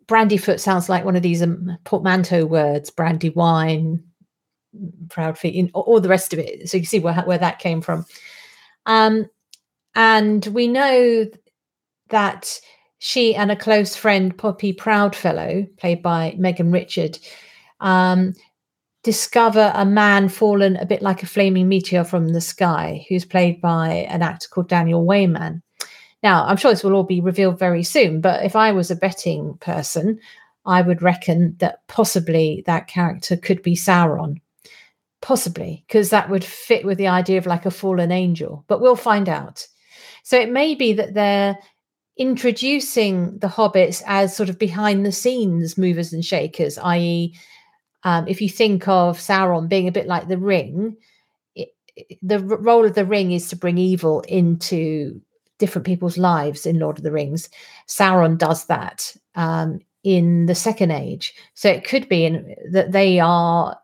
Brandyfoot 0.06 0.60
sounds 0.60 0.88
like 0.88 1.04
one 1.04 1.16
of 1.16 1.22
these 1.22 1.42
um, 1.42 1.78
portmanteau 1.84 2.44
words, 2.44 2.90
brandy 2.90 3.30
wine, 3.30 4.02
proud 5.08 5.38
feet, 5.38 5.70
all 5.74 6.00
the 6.00 6.08
rest 6.08 6.32
of 6.32 6.38
it. 6.38 6.68
So 6.68 6.76
you 6.76 6.84
see 6.84 6.98
where, 6.98 7.14
where 7.22 7.38
that 7.38 7.58
came 7.58 7.80
from. 7.80 8.04
Um, 8.86 9.26
and 9.94 10.44
we 10.46 10.68
know 10.68 11.26
that 12.10 12.60
she 12.98 13.34
and 13.34 13.50
a 13.50 13.56
close 13.56 13.96
friend, 13.96 14.36
Poppy 14.36 14.72
Proudfellow, 14.72 15.66
played 15.76 16.02
by 16.02 16.34
Megan 16.38 16.70
Richard, 16.70 17.18
um, 17.80 18.34
discover 19.02 19.72
a 19.74 19.84
man 19.84 20.28
fallen 20.28 20.76
a 20.76 20.86
bit 20.86 21.02
like 21.02 21.22
a 21.22 21.26
flaming 21.26 21.68
meteor 21.68 22.04
from 22.04 22.28
the 22.28 22.40
sky, 22.40 23.04
who's 23.08 23.24
played 23.24 23.60
by 23.60 24.06
an 24.10 24.22
actor 24.22 24.48
called 24.48 24.68
Daniel 24.68 25.04
Weyman. 25.04 25.61
Now, 26.22 26.46
I'm 26.46 26.56
sure 26.56 26.70
this 26.70 26.84
will 26.84 26.94
all 26.94 27.02
be 27.02 27.20
revealed 27.20 27.58
very 27.58 27.82
soon, 27.82 28.20
but 28.20 28.44
if 28.44 28.54
I 28.54 28.72
was 28.72 28.90
a 28.90 28.96
betting 28.96 29.56
person, 29.60 30.20
I 30.64 30.82
would 30.82 31.02
reckon 31.02 31.56
that 31.58 31.86
possibly 31.88 32.62
that 32.66 32.86
character 32.86 33.36
could 33.36 33.62
be 33.62 33.74
Sauron. 33.74 34.40
Possibly, 35.20 35.84
because 35.86 36.10
that 36.10 36.30
would 36.30 36.44
fit 36.44 36.84
with 36.84 36.98
the 36.98 37.06
idea 37.06 37.38
of 37.38 37.46
like 37.46 37.64
a 37.64 37.70
fallen 37.70 38.10
angel, 38.10 38.64
but 38.66 38.80
we'll 38.80 38.96
find 38.96 39.28
out. 39.28 39.66
So 40.24 40.38
it 40.38 40.50
may 40.50 40.74
be 40.74 40.92
that 40.94 41.14
they're 41.14 41.56
introducing 42.16 43.38
the 43.38 43.46
hobbits 43.46 44.02
as 44.06 44.36
sort 44.36 44.48
of 44.48 44.58
behind 44.58 45.06
the 45.06 45.12
scenes 45.12 45.78
movers 45.78 46.12
and 46.12 46.24
shakers, 46.24 46.78
i.e., 46.78 47.34
um, 48.04 48.26
if 48.26 48.40
you 48.40 48.48
think 48.48 48.88
of 48.88 49.18
Sauron 49.18 49.68
being 49.68 49.86
a 49.86 49.92
bit 49.92 50.08
like 50.08 50.26
the 50.26 50.38
ring, 50.38 50.96
it, 51.54 51.68
the 52.20 52.40
role 52.40 52.84
of 52.84 52.96
the 52.96 53.04
ring 53.04 53.30
is 53.30 53.48
to 53.48 53.56
bring 53.56 53.78
evil 53.78 54.22
into 54.22 55.20
different 55.62 55.86
people's 55.86 56.18
lives 56.18 56.66
in 56.66 56.80
Lord 56.80 56.98
of 56.98 57.04
the 57.04 57.12
Rings. 57.12 57.48
Sauron 57.86 58.36
does 58.36 58.66
that 58.66 59.16
um, 59.36 59.78
in 60.02 60.46
the 60.46 60.56
Second 60.56 60.90
Age, 60.90 61.32
so 61.54 61.70
it 61.70 61.84
could 61.84 62.08
be 62.08 62.24
in, 62.24 62.56
that 62.72 62.90
they 62.90 63.20
are, 63.20 63.78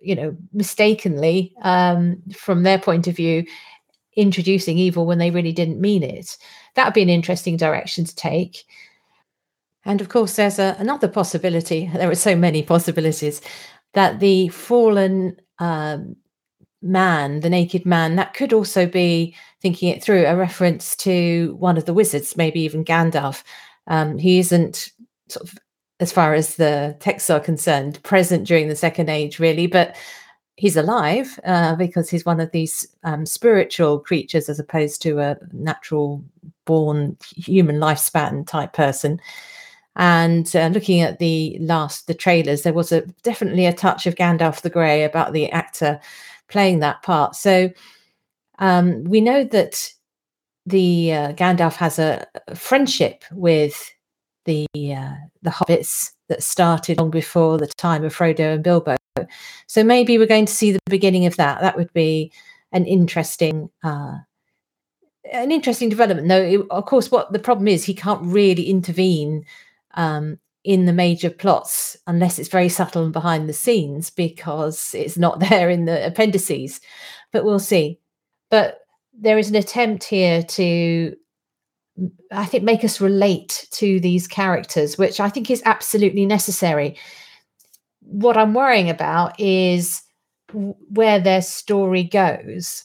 you 0.00 0.16
know, 0.16 0.36
mistakenly 0.52 1.54
um, 1.62 2.20
from 2.34 2.64
their 2.64 2.80
point 2.80 3.06
of 3.06 3.14
view, 3.14 3.46
introducing 4.16 4.78
evil 4.78 5.06
when 5.06 5.18
they 5.18 5.30
really 5.30 5.52
didn't 5.52 5.80
mean 5.80 6.02
it. 6.02 6.36
That 6.74 6.86
would 6.86 6.94
be 6.94 7.02
an 7.02 7.08
interesting 7.08 7.56
direction 7.56 8.04
to 8.04 8.16
take. 8.16 8.64
And 9.84 10.00
of 10.00 10.08
course, 10.08 10.34
there's 10.34 10.58
a, 10.58 10.74
another 10.80 11.06
possibility. 11.06 11.88
There 11.94 12.10
are 12.10 12.16
so 12.16 12.34
many 12.34 12.64
possibilities 12.64 13.40
that 13.92 14.18
the 14.18 14.48
fallen 14.48 15.40
um, 15.60 16.16
man, 16.82 17.40
the 17.40 17.50
naked 17.50 17.86
man, 17.86 18.16
that 18.16 18.34
could 18.34 18.52
also 18.52 18.86
be 18.86 19.34
thinking 19.60 19.88
it 19.88 20.02
through 20.02 20.26
a 20.26 20.36
reference 20.36 20.96
to 20.96 21.56
one 21.58 21.76
of 21.76 21.84
the 21.84 21.94
wizards, 21.94 22.36
maybe 22.36 22.60
even 22.60 22.84
Gandalf. 22.84 23.42
Um, 23.86 24.18
he 24.18 24.38
isn't 24.38 24.90
sort 25.28 25.48
of, 25.48 25.58
as 26.00 26.12
far 26.12 26.34
as 26.34 26.56
the 26.56 26.96
texts 26.98 27.30
are 27.30 27.40
concerned, 27.40 28.02
present 28.02 28.46
during 28.46 28.68
the 28.68 28.76
Second 28.76 29.08
Age, 29.08 29.38
really, 29.38 29.66
but 29.66 29.96
he's 30.56 30.76
alive 30.76 31.38
uh, 31.44 31.74
because 31.76 32.10
he's 32.10 32.26
one 32.26 32.40
of 32.40 32.50
these 32.50 32.86
um, 33.04 33.24
spiritual 33.24 33.98
creatures 33.98 34.48
as 34.48 34.58
opposed 34.58 35.00
to 35.02 35.20
a 35.20 35.36
natural 35.52 36.22
born 36.64 37.16
human 37.36 37.76
lifespan 37.76 38.46
type 38.46 38.72
person. 38.72 39.20
And 39.96 40.54
uh, 40.56 40.68
looking 40.68 41.00
at 41.00 41.18
the 41.18 41.56
last 41.60 42.06
the 42.06 42.14
trailers, 42.14 42.62
there 42.62 42.72
was 42.72 42.92
a 42.92 43.02
definitely 43.22 43.66
a 43.66 43.72
touch 43.72 44.06
of 44.06 44.14
Gandalf 44.14 44.62
the 44.62 44.70
Grey 44.70 45.04
about 45.04 45.32
the 45.32 45.50
actor 45.52 46.00
playing 46.52 46.80
that 46.80 47.02
part. 47.02 47.34
So 47.34 47.70
um, 48.58 49.02
we 49.04 49.20
know 49.20 49.42
that 49.44 49.92
the 50.66 51.12
uh, 51.12 51.32
Gandalf 51.32 51.74
has 51.76 51.98
a, 51.98 52.26
friendship 52.54 53.24
with 53.32 53.90
the 54.44 54.66
uh, 54.76 55.14
the 55.42 55.50
hobbits 55.50 56.12
that 56.28 56.42
started 56.42 56.98
long 56.98 57.10
before 57.10 57.58
the 57.58 57.66
time 57.66 58.04
of 58.04 58.14
Frodo 58.14 58.54
and 58.54 58.62
Bilbo. 58.62 58.96
So 59.66 59.82
maybe 59.82 60.18
we're 60.18 60.26
going 60.26 60.46
to 60.46 60.52
see 60.52 60.72
the 60.72 60.78
beginning 60.88 61.26
of 61.26 61.36
that. 61.36 61.60
That 61.60 61.76
would 61.76 61.92
be 61.92 62.32
an 62.72 62.86
interesting 62.86 63.70
uh, 63.82 64.18
an 65.32 65.50
interesting 65.50 65.88
development. 65.88 66.26
No, 66.26 66.40
it, 66.40 66.60
of 66.70 66.86
course, 66.86 67.10
what 67.10 67.32
the 67.32 67.38
problem 67.38 67.68
is, 67.68 67.84
he 67.84 67.94
can't 67.94 68.22
really 68.22 68.64
intervene 68.64 69.44
um, 69.94 70.38
in 70.64 70.86
the 70.86 70.92
major 70.92 71.30
plots 71.30 71.96
unless 72.06 72.38
it's 72.38 72.48
very 72.48 72.68
subtle 72.68 73.04
and 73.04 73.12
behind 73.12 73.48
the 73.48 73.52
scenes 73.52 74.10
because 74.10 74.94
it's 74.94 75.18
not 75.18 75.40
there 75.48 75.70
in 75.70 75.84
the 75.84 76.06
appendices. 76.06 76.80
But 77.32 77.44
we'll 77.44 77.58
see. 77.58 77.98
But 78.50 78.80
there 79.12 79.38
is 79.38 79.50
an 79.50 79.56
attempt 79.56 80.04
here 80.04 80.42
to, 80.42 81.16
mm, 81.98 82.10
I 82.30 82.44
think, 82.44 82.64
make 82.64 82.84
us 82.84 83.00
relate 83.00 83.66
to 83.72 84.00
these 84.00 84.28
characters, 84.28 84.98
which 84.98 85.20
I 85.20 85.28
think 85.28 85.50
is 85.50 85.62
absolutely 85.64 86.26
necessary. 86.26 86.96
What 88.00 88.36
I'm 88.36 88.54
worrying 88.54 88.90
about 88.90 89.38
is 89.40 90.02
where 90.52 91.18
their 91.18 91.42
story 91.42 92.04
goes 92.04 92.84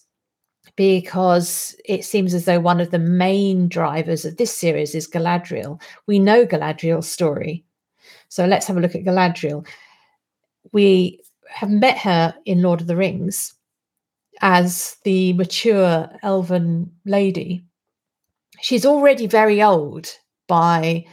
because 0.77 1.75
it 1.85 2.05
seems 2.05 2.33
as 2.33 2.45
though 2.45 2.59
one 2.59 2.79
of 2.79 2.91
the 2.91 2.99
main 2.99 3.67
drivers 3.67 4.23
of 4.23 4.37
this 4.37 4.55
series 4.55 4.93
is 4.93 5.07
Galadriel. 5.07 5.81
We 6.05 6.19
know 6.19 6.45
Galadriel's 6.45 7.09
story. 7.09 7.65
So 8.29 8.45
let's 8.45 8.65
have 8.67 8.77
a 8.77 8.79
look 8.79 8.95
at 8.95 9.03
Galadriel. 9.03 9.65
We 10.71 11.21
have 11.49 11.69
met 11.69 11.97
her 11.99 12.35
in 12.45 12.61
Lord 12.61 12.81
of 12.81 12.87
the 12.87 12.95
Rings 12.95 13.53
as 14.41 14.97
the 15.03 15.33
mature 15.33 16.09
elven 16.23 16.91
lady. 17.05 17.63
She's 18.61 18.85
already 18.85 19.27
very 19.27 19.61
old 19.61 20.09
by 20.47 21.05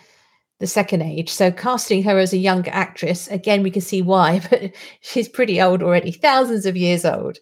the 0.60 0.66
second 0.66 1.02
age. 1.02 1.30
So 1.30 1.50
casting 1.50 2.02
her 2.04 2.18
as 2.18 2.32
a 2.32 2.38
younger 2.38 2.70
actress, 2.72 3.28
again, 3.28 3.62
we 3.62 3.70
can 3.70 3.82
see 3.82 4.02
why, 4.02 4.40
but 4.50 4.72
she's 5.00 5.28
pretty 5.28 5.60
old 5.60 5.82
already, 5.82 6.12
thousands 6.12 6.66
of 6.66 6.76
years 6.76 7.04
old. 7.04 7.38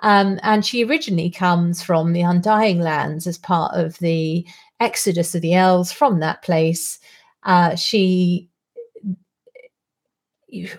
Um, 0.00 0.38
and 0.42 0.64
she 0.64 0.84
originally 0.84 1.30
comes 1.30 1.82
from 1.82 2.12
the 2.12 2.20
Undying 2.20 2.80
Lands 2.80 3.26
as 3.26 3.38
part 3.38 3.74
of 3.74 3.98
the 3.98 4.46
exodus 4.78 5.34
of 5.34 5.40
the 5.40 5.54
elves 5.54 5.90
from 5.90 6.20
that 6.20 6.42
place. 6.42 6.98
Uh, 7.44 7.74
she 7.76 8.50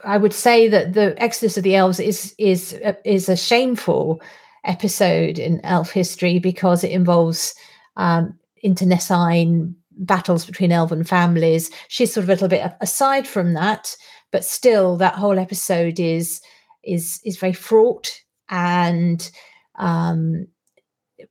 I 0.04 0.18
would 0.18 0.34
say 0.34 0.68
that 0.68 0.94
the 0.94 1.16
Exodus 1.22 1.58
of 1.58 1.64
the 1.64 1.76
Elves 1.76 2.00
is 2.00 2.34
is 2.38 2.80
is 3.04 3.30
a 3.30 3.36
shameful 3.36 4.22
episode 4.64 5.40
in 5.40 5.62
elf 5.64 5.92
history 5.92 6.40
because 6.40 6.84
it 6.84 6.92
involves 6.92 7.54
um, 7.96 8.38
internecine 8.64 9.76
battles 9.92 10.46
between 10.46 10.72
elven 10.72 11.04
families. 11.04 11.72
She's 11.88 12.14
sort 12.14 12.24
of 12.24 12.30
a 12.30 12.34
little 12.34 12.48
bit 12.48 12.72
aside 12.82 13.28
from 13.28 13.54
that, 13.54 13.96
but 14.32 14.46
still, 14.46 14.98
that 14.98 15.16
whole 15.16 15.40
episode 15.40 16.00
is 16.00 16.42
is 16.84 17.20
is 17.26 17.38
very 17.38 17.54
fraught 17.54 18.22
and 18.50 19.30
um, 19.76 20.48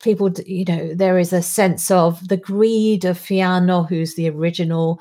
people, 0.03 0.31
you 0.44 0.64
know, 0.64 0.94
there 0.94 1.18
is 1.18 1.33
a 1.33 1.42
sense 1.42 1.90
of 1.90 2.29
the 2.29 2.37
greed 2.37 3.05
of 3.05 3.18
Fëanor, 3.18 3.88
who's 3.88 4.14
the 4.14 4.29
original 4.29 5.01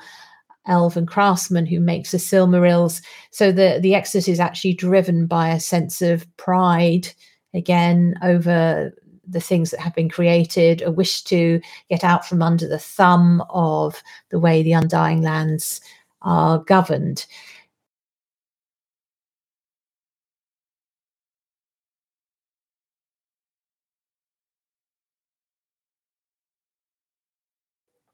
elven 0.66 1.06
craftsman 1.06 1.66
who 1.66 1.80
makes 1.80 2.12
the 2.12 2.18
Silmarils. 2.18 3.02
So 3.30 3.52
the 3.52 3.78
the 3.80 3.94
Exodus 3.94 4.28
is 4.28 4.40
actually 4.40 4.74
driven 4.74 5.26
by 5.26 5.50
a 5.50 5.60
sense 5.60 6.02
of 6.02 6.26
pride 6.36 7.08
again 7.54 8.16
over 8.22 8.92
the 9.28 9.40
things 9.40 9.70
that 9.70 9.80
have 9.80 9.94
been 9.94 10.08
created, 10.08 10.82
a 10.82 10.90
wish 10.90 11.22
to 11.24 11.60
get 11.90 12.04
out 12.04 12.26
from 12.26 12.42
under 12.42 12.68
the 12.68 12.78
thumb 12.78 13.42
of 13.50 14.02
the 14.30 14.38
way 14.38 14.62
the 14.62 14.72
Undying 14.72 15.22
Lands 15.22 15.80
are 16.22 16.58
governed. 16.60 17.26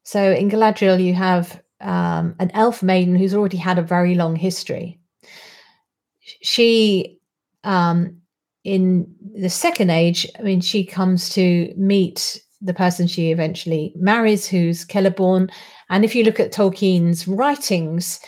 So 0.04 0.32
in 0.32 0.50
Galadriel, 0.50 1.02
you 1.02 1.14
have 1.14 1.62
um, 1.82 2.34
an 2.38 2.50
elf 2.54 2.82
maiden 2.82 3.16
who's 3.16 3.34
already 3.34 3.56
had 3.56 3.78
a 3.78 3.82
very 3.82 4.14
long 4.14 4.36
history. 4.36 4.98
She, 6.42 7.18
um, 7.64 8.16
in 8.64 9.12
the 9.34 9.50
second 9.50 9.90
age, 9.90 10.26
I 10.38 10.42
mean, 10.42 10.60
she 10.60 10.84
comes 10.84 11.30
to 11.30 11.72
meet 11.76 12.40
the 12.60 12.74
person 12.74 13.06
she 13.06 13.32
eventually 13.32 13.92
marries, 13.96 14.46
who's 14.46 14.84
Celeborn. 14.86 15.50
And 15.90 16.04
if 16.04 16.14
you 16.14 16.22
look 16.22 16.38
at 16.38 16.52
Tolkien's 16.52 17.26
writings, 17.26 18.20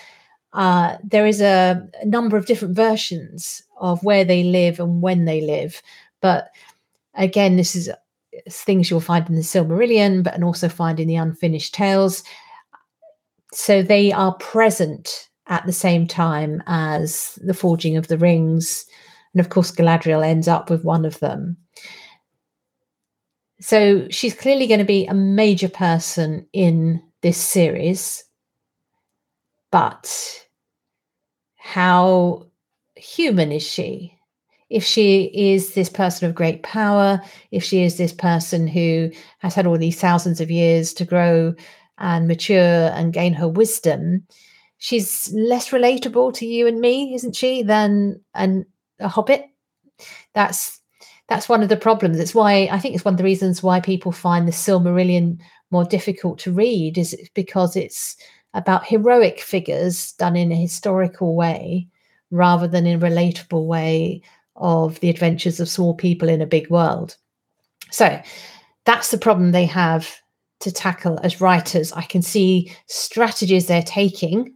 uh, 0.52 0.96
there 1.04 1.26
is 1.26 1.40
a, 1.40 1.80
a, 2.00 2.06
number 2.06 2.36
of 2.36 2.46
different 2.46 2.76
versions 2.76 3.62
of 3.80 4.02
where 4.02 4.24
they 4.24 4.42
live 4.42 4.80
and 4.80 5.00
when 5.02 5.24
they 5.24 5.40
live. 5.40 5.82
But 6.20 6.50
again, 7.14 7.56
this 7.56 7.74
is 7.74 7.90
things 8.48 8.90
you'll 8.90 9.00
find 9.00 9.28
in 9.28 9.36
the 9.36 9.42
Silmarillion, 9.42 10.22
but 10.22 10.34
and 10.34 10.44
also 10.44 10.68
find 10.68 10.98
in 10.98 11.08
the 11.08 11.16
Unfinished 11.16 11.74
Tales 11.74 12.22
so 13.54 13.82
they 13.82 14.12
are 14.12 14.34
present 14.34 15.28
at 15.46 15.64
the 15.66 15.72
same 15.72 16.06
time 16.06 16.62
as 16.66 17.38
the 17.42 17.54
forging 17.54 17.96
of 17.96 18.08
the 18.08 18.18
rings. 18.18 18.86
And 19.32 19.40
of 19.40 19.48
course, 19.48 19.70
Galadriel 19.70 20.24
ends 20.24 20.48
up 20.48 20.70
with 20.70 20.84
one 20.84 21.04
of 21.04 21.20
them. 21.20 21.56
So 23.60 24.08
she's 24.10 24.34
clearly 24.34 24.66
going 24.66 24.80
to 24.80 24.84
be 24.84 25.06
a 25.06 25.14
major 25.14 25.68
person 25.68 26.46
in 26.52 27.02
this 27.22 27.38
series. 27.38 28.24
But 29.70 30.46
how 31.56 32.46
human 32.96 33.52
is 33.52 33.62
she? 33.62 34.16
If 34.70 34.84
she 34.84 35.24
is 35.34 35.74
this 35.74 35.88
person 35.88 36.28
of 36.28 36.34
great 36.34 36.62
power, 36.62 37.20
if 37.50 37.62
she 37.62 37.84
is 37.84 37.96
this 37.96 38.12
person 38.12 38.66
who 38.66 39.10
has 39.38 39.54
had 39.54 39.66
all 39.66 39.78
these 39.78 40.00
thousands 40.00 40.40
of 40.40 40.50
years 40.50 40.92
to 40.94 41.04
grow 41.04 41.54
and 41.98 42.28
mature 42.28 42.90
and 42.94 43.12
gain 43.12 43.34
her 43.34 43.48
wisdom, 43.48 44.26
she's 44.78 45.32
less 45.32 45.70
relatable 45.70 46.34
to 46.34 46.46
you 46.46 46.66
and 46.66 46.80
me, 46.80 47.14
isn't 47.14 47.36
she, 47.36 47.62
than 47.62 48.20
an, 48.34 48.66
a 49.00 49.08
hobbit? 49.08 49.46
That's 50.34 50.80
that's 51.28 51.48
one 51.48 51.62
of 51.62 51.70
the 51.70 51.76
problems. 51.76 52.18
It's 52.18 52.34
why 52.34 52.68
I 52.70 52.78
think 52.78 52.94
it's 52.94 53.04
one 53.04 53.14
of 53.14 53.18
the 53.18 53.24
reasons 53.24 53.62
why 53.62 53.80
people 53.80 54.12
find 54.12 54.46
the 54.46 54.52
Silmarillion 54.52 55.38
more 55.70 55.84
difficult 55.84 56.38
to 56.40 56.52
read, 56.52 56.98
is 56.98 57.16
because 57.34 57.76
it's 57.76 58.16
about 58.52 58.86
heroic 58.86 59.40
figures 59.40 60.12
done 60.12 60.36
in 60.36 60.52
a 60.52 60.56
historical 60.56 61.34
way 61.34 61.88
rather 62.30 62.68
than 62.68 62.86
in 62.86 63.02
a 63.02 63.06
relatable 63.06 63.66
way 63.66 64.22
of 64.56 65.00
the 65.00 65.10
adventures 65.10 65.60
of 65.60 65.68
small 65.68 65.94
people 65.94 66.28
in 66.28 66.40
a 66.40 66.46
big 66.46 66.68
world. 66.70 67.16
So 67.90 68.20
that's 68.84 69.10
the 69.10 69.18
problem 69.18 69.52
they 69.52 69.66
have 69.66 70.14
to 70.64 70.72
tackle 70.72 71.18
as 71.22 71.40
writers. 71.40 71.92
I 71.92 72.02
can 72.02 72.22
see 72.22 72.72
strategies 72.86 73.66
they're 73.66 73.82
taking. 73.82 74.54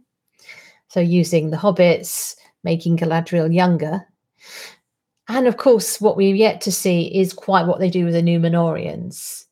So, 0.89 0.99
using 0.99 1.51
the 1.51 1.57
hobbits, 1.57 2.35
making 2.63 2.97
Galadriel 2.97 3.53
younger. 3.53 4.05
And 5.27 5.47
of 5.47 5.57
course, 5.57 6.01
what 6.01 6.17
we've 6.17 6.35
yet 6.35 6.61
to 6.61 6.71
see 6.71 7.03
is 7.15 7.31
quite 7.33 7.67
what 7.67 7.79
they 7.79 7.89
do 7.89 8.05
with 8.05 8.15
the 8.15 8.23
Numenorians. 8.23 9.45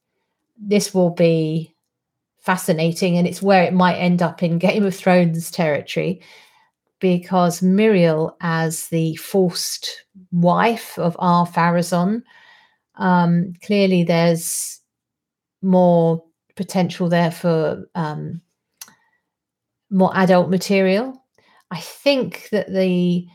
This 0.59 0.93
will 0.93 1.11
be 1.11 1.75
fascinating, 2.39 3.17
and 3.17 3.27
it's 3.27 3.41
where 3.41 3.63
it 3.63 3.73
might 3.73 3.97
end 3.97 4.21
up 4.21 4.41
in 4.41 4.57
Game 4.67 4.83
of 4.83 4.95
Thrones 4.95 5.51
territory 5.51 6.21
because 6.99 7.61
Míriel, 7.61 8.33
as 8.41 8.87
the 8.87 9.15
forced 9.17 10.05
wife 10.31 10.97
of 10.97 11.15
Ar-Pharazôn, 11.19 12.23
um, 12.95 13.53
clearly 13.63 14.03
there's 14.03 14.81
more 15.61 16.23
potential 16.57 17.07
there 17.07 17.31
for 17.31 17.87
um, 17.95 18.41
more 19.89 20.11
adult 20.15 20.49
material. 20.49 21.23
I 21.71 21.79
think 21.79 22.49
that 22.51 22.73
the 22.73 23.27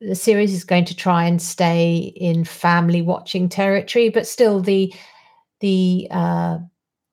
the 0.00 0.16
series 0.16 0.52
is 0.52 0.64
going 0.64 0.84
to 0.84 0.96
try 0.96 1.24
and 1.24 1.40
stay 1.40 2.12
in 2.16 2.44
family 2.44 3.02
watching 3.02 3.48
territory, 3.48 4.08
but 4.08 4.26
still 4.26 4.60
the 4.60 4.92
the 5.60 6.08
uh, 6.10 6.58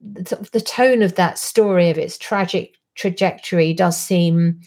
the, 0.02 0.50
the 0.52 0.62
tone 0.62 1.02
of 1.02 1.16
that 1.16 1.38
story 1.38 1.90
of 1.90 1.98
its 1.98 2.18
tragic 2.18 2.76
trajectory 2.96 3.74
does 3.74 4.00
seem 4.00 4.60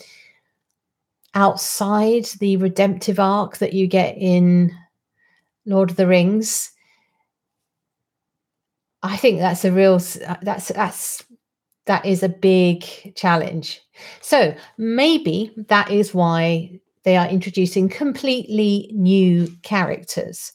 outside 1.35 2.27
the 2.41 2.57
redemptive 2.59 3.19
arc 3.19 3.59
that 3.59 3.73
you 3.73 3.87
get 3.87 4.17
in 4.19 4.71
Lord 5.67 5.91
of 5.91 5.97
the 5.97 6.07
Rings. 6.07 6.71
I 9.03 9.17
think 9.17 9.39
that's 9.39 9.65
a 9.65 9.73
real 9.73 10.01
uh, 10.27 10.37
that's 10.43 10.69
that's 10.69 11.25
that 11.87 12.07
is 12.07 12.23
a 12.23 12.29
big 12.29 13.15
challenge. 13.17 13.81
So 14.21 14.55
maybe 14.79 15.53
that 15.69 15.91
is 15.91 16.15
why 16.15 16.81
they 17.05 17.17
are 17.17 17.27
introducing 17.27 17.89
completely 17.89 18.91
new 18.95 19.49
characters. 19.63 20.53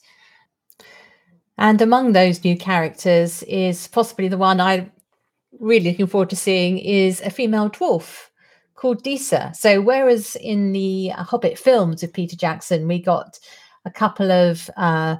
And 1.58 1.82
among 1.82 2.12
those 2.12 2.44
new 2.44 2.56
characters 2.56 3.42
is 3.42 3.88
possibly 3.88 4.28
the 4.28 4.38
one 4.38 4.60
I'm 4.60 4.90
really 5.58 5.90
looking 5.90 6.06
forward 6.06 6.30
to 6.30 6.36
seeing 6.36 6.78
is 6.78 7.20
a 7.20 7.30
female 7.30 7.68
dwarf 7.68 8.28
called 8.74 9.02
Disa. 9.02 9.52
So 9.54 9.80
whereas 9.80 10.36
in 10.36 10.72
the 10.72 11.08
Hobbit 11.08 11.58
films 11.58 12.02
of 12.02 12.12
Peter 12.12 12.36
Jackson, 12.36 12.86
we 12.86 13.02
got 13.02 13.38
a 13.84 13.90
couple 13.90 14.30
of 14.30 14.70
uh, 14.76 15.16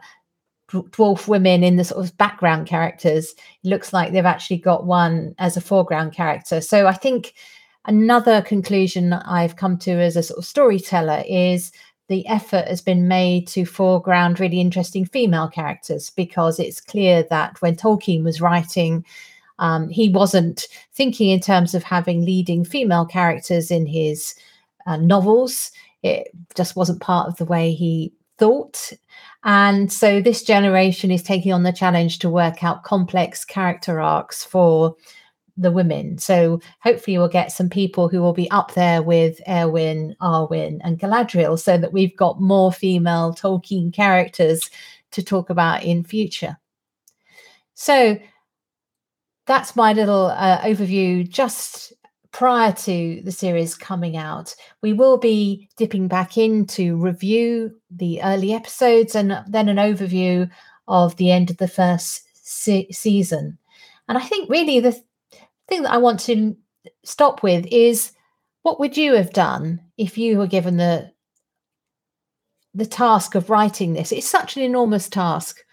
dwarf 0.68 1.26
women 1.26 1.64
in 1.64 1.76
the 1.76 1.84
sort 1.84 2.04
of 2.04 2.16
background 2.18 2.66
characters. 2.66 3.34
It 3.64 3.68
looks 3.68 3.92
like 3.92 4.12
they've 4.12 4.24
actually 4.24 4.58
got 4.58 4.86
one 4.86 5.34
as 5.38 5.56
a 5.56 5.60
foreground 5.60 6.12
character. 6.12 6.60
So 6.60 6.86
I 6.86 6.92
think 6.92 7.34
another 7.86 8.42
conclusion 8.42 9.12
I've 9.12 9.56
come 9.56 9.78
to 9.78 9.92
as 9.92 10.16
a 10.16 10.22
sort 10.22 10.38
of 10.38 10.44
storyteller 10.44 11.24
is 11.26 11.72
the 12.08 12.26
effort 12.26 12.66
has 12.68 12.80
been 12.80 13.06
made 13.06 13.46
to 13.48 13.64
foreground 13.64 14.40
really 14.40 14.60
interesting 14.60 15.04
female 15.04 15.48
characters 15.48 16.10
because 16.10 16.58
it's 16.58 16.80
clear 16.80 17.22
that 17.24 17.60
when 17.60 17.76
Tolkien 17.76 18.24
was 18.24 18.40
writing, 18.40 19.04
um, 19.58 19.88
he 19.88 20.08
wasn't 20.08 20.66
thinking 20.92 21.30
in 21.30 21.40
terms 21.40 21.74
of 21.74 21.82
having 21.82 22.24
leading 22.24 22.64
female 22.64 23.04
characters 23.04 23.70
in 23.70 23.86
his 23.86 24.34
uh, 24.86 24.96
novels. 24.96 25.70
It 26.02 26.28
just 26.54 26.76
wasn't 26.76 27.00
part 27.00 27.28
of 27.28 27.36
the 27.36 27.44
way 27.44 27.72
he 27.72 28.12
thought. 28.38 28.92
And 29.44 29.92
so 29.92 30.20
this 30.20 30.42
generation 30.42 31.10
is 31.10 31.22
taking 31.22 31.52
on 31.52 31.62
the 31.62 31.72
challenge 31.72 32.18
to 32.20 32.30
work 32.30 32.64
out 32.64 32.84
complex 32.84 33.44
character 33.44 34.00
arcs 34.00 34.44
for 34.44 34.96
the 35.56 35.70
women. 35.70 36.18
So 36.18 36.60
hopefully 36.80 37.18
we'll 37.18 37.28
get 37.28 37.52
some 37.52 37.68
people 37.68 38.08
who 38.08 38.20
will 38.20 38.32
be 38.32 38.50
up 38.50 38.74
there 38.74 39.02
with 39.02 39.40
Eowyn, 39.46 40.16
Arwen, 40.18 40.78
and 40.82 40.98
Galadriel, 40.98 41.58
so 41.58 41.76
that 41.76 41.92
we've 41.92 42.16
got 42.16 42.40
more 42.40 42.72
female 42.72 43.34
Tolkien 43.34 43.92
characters 43.92 44.70
to 45.10 45.22
talk 45.22 45.50
about 45.50 45.82
in 45.82 46.04
future. 46.04 46.56
So 47.74 48.18
that's 49.46 49.74
my 49.74 49.92
little 49.92 50.26
uh, 50.26 50.60
overview 50.60 51.28
just 51.28 51.92
prior 52.32 52.72
to 52.72 53.20
the 53.24 53.32
series 53.32 53.74
coming 53.74 54.16
out, 54.16 54.54
we 54.82 54.92
will 54.92 55.18
be 55.18 55.68
dipping 55.76 56.08
back 56.08 56.36
in 56.36 56.66
to 56.66 56.96
review 56.96 57.74
the 57.90 58.22
early 58.22 58.52
episodes 58.52 59.14
and 59.14 59.42
then 59.48 59.68
an 59.68 59.76
overview 59.76 60.48
of 60.86 61.16
the 61.16 61.30
end 61.30 61.50
of 61.50 61.56
the 61.56 61.68
first 61.68 62.22
se- 62.34 62.90
season. 62.90 63.58
And 64.08 64.18
I 64.18 64.22
think 64.22 64.48
really 64.48 64.80
the 64.80 64.92
th- 64.92 65.04
thing 65.68 65.82
that 65.82 65.92
I 65.92 65.98
want 65.98 66.20
to 66.20 66.56
stop 67.04 67.42
with 67.42 67.66
is 67.70 68.12
what 68.62 68.80
would 68.80 68.96
you 68.96 69.14
have 69.14 69.32
done 69.32 69.80
if 69.96 70.18
you 70.18 70.38
were 70.38 70.46
given 70.46 70.76
the 70.76 71.10
the 72.74 72.86
task 72.86 73.34
of 73.34 73.50
writing 73.50 73.94
this? 73.94 74.12
It's 74.12 74.28
such 74.28 74.56
an 74.56 74.62
enormous 74.62 75.08
task. 75.08 75.64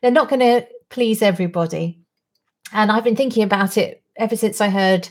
They're 0.00 0.10
not 0.10 0.28
going 0.28 0.40
to 0.40 0.66
please 0.88 1.20
everybody. 1.20 1.98
And 2.72 2.90
I've 2.90 3.04
been 3.04 3.16
thinking 3.16 3.42
about 3.42 3.76
it 3.76 4.02
ever 4.16 4.36
since 4.36 4.60
I 4.60 4.68
heard 4.68 5.08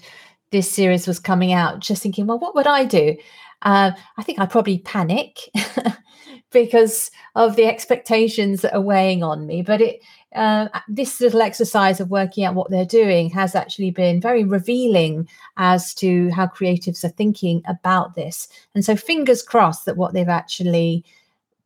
this 0.53 0.71
series 0.71 1.07
was 1.07 1.19
coming 1.19 1.51
out, 1.51 1.79
just 1.79 2.01
thinking, 2.01 2.27
well, 2.27 2.39
what 2.39 2.55
would 2.55 2.67
I 2.67 2.85
do? 2.85 3.17
Uh, 3.63 3.91
I 4.17 4.23
think 4.23 4.39
I'd 4.39 4.51
probably 4.51 4.77
panic 4.77 5.49
because 6.51 7.09
of 7.35 7.55
the 7.55 7.65
expectations 7.65 8.61
that 8.61 8.73
are 8.73 8.81
weighing 8.81 9.23
on 9.23 9.47
me. 9.47 9.63
But 9.63 9.81
it, 9.81 10.01
uh, 10.35 10.69
this 10.87 11.19
little 11.19 11.41
exercise 11.41 11.99
of 11.99 12.11
working 12.11 12.45
out 12.45 12.53
what 12.53 12.69
they're 12.69 12.85
doing 12.85 13.31
has 13.31 13.55
actually 13.55 13.89
been 13.89 14.21
very 14.21 14.43
revealing 14.43 15.27
as 15.57 15.93
to 15.95 16.29
how 16.29 16.45
creatives 16.45 17.03
are 17.03 17.09
thinking 17.09 17.63
about 17.67 18.15
this. 18.15 18.47
And 18.75 18.85
so, 18.85 18.95
fingers 18.95 19.41
crossed 19.41 19.85
that 19.85 19.97
what 19.97 20.13
they've 20.13 20.29
actually 20.29 21.03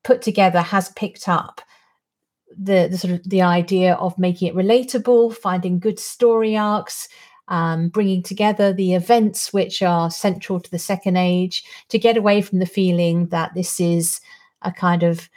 put 0.03 0.21
together 0.21 0.61
has 0.61 0.89
picked 0.89 1.27
up 1.27 1.61
the, 2.57 2.87
the 2.89 2.97
sort 2.97 3.15
of 3.15 3.29
the 3.29 3.41
idea 3.41 3.95
of 3.95 4.17
making 4.17 4.47
it 4.47 4.55
relatable, 4.55 5.35
finding 5.35 5.77
good 5.79 5.99
story 5.99 6.55
arcs, 6.55 7.09
um, 7.47 7.89
bringing 7.89 8.21
together 8.23 8.73
the 8.73 8.93
events 8.93 9.53
which 9.53 9.81
are 9.81 10.11
central 10.11 10.59
to 10.59 10.69
the 10.71 10.79
Second 10.79 11.17
Age 11.17 11.63
to 11.89 11.99
get 11.99 12.17
away 12.17 12.41
from 12.41 12.59
the 12.59 12.65
feeling 12.65 13.27
that 13.27 13.53
this 13.53 13.79
is 13.79 14.19
a 14.61 14.71
kind 14.71 15.03
of 15.03 15.29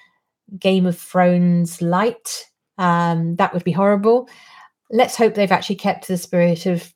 Game 0.59 0.87
of 0.87 0.99
Thrones 0.99 1.81
light. 1.81 2.47
Um, 2.79 3.37
that 3.37 3.53
would 3.53 3.65
be 3.65 3.73
horrible. 3.73 4.29
Let's 4.91 5.17
hope 5.17 5.35
they've 5.35 5.53
actually 5.53 5.77
kept 5.77 6.09
the 6.09 6.17
spirit 6.17 6.67
of 6.67 6.93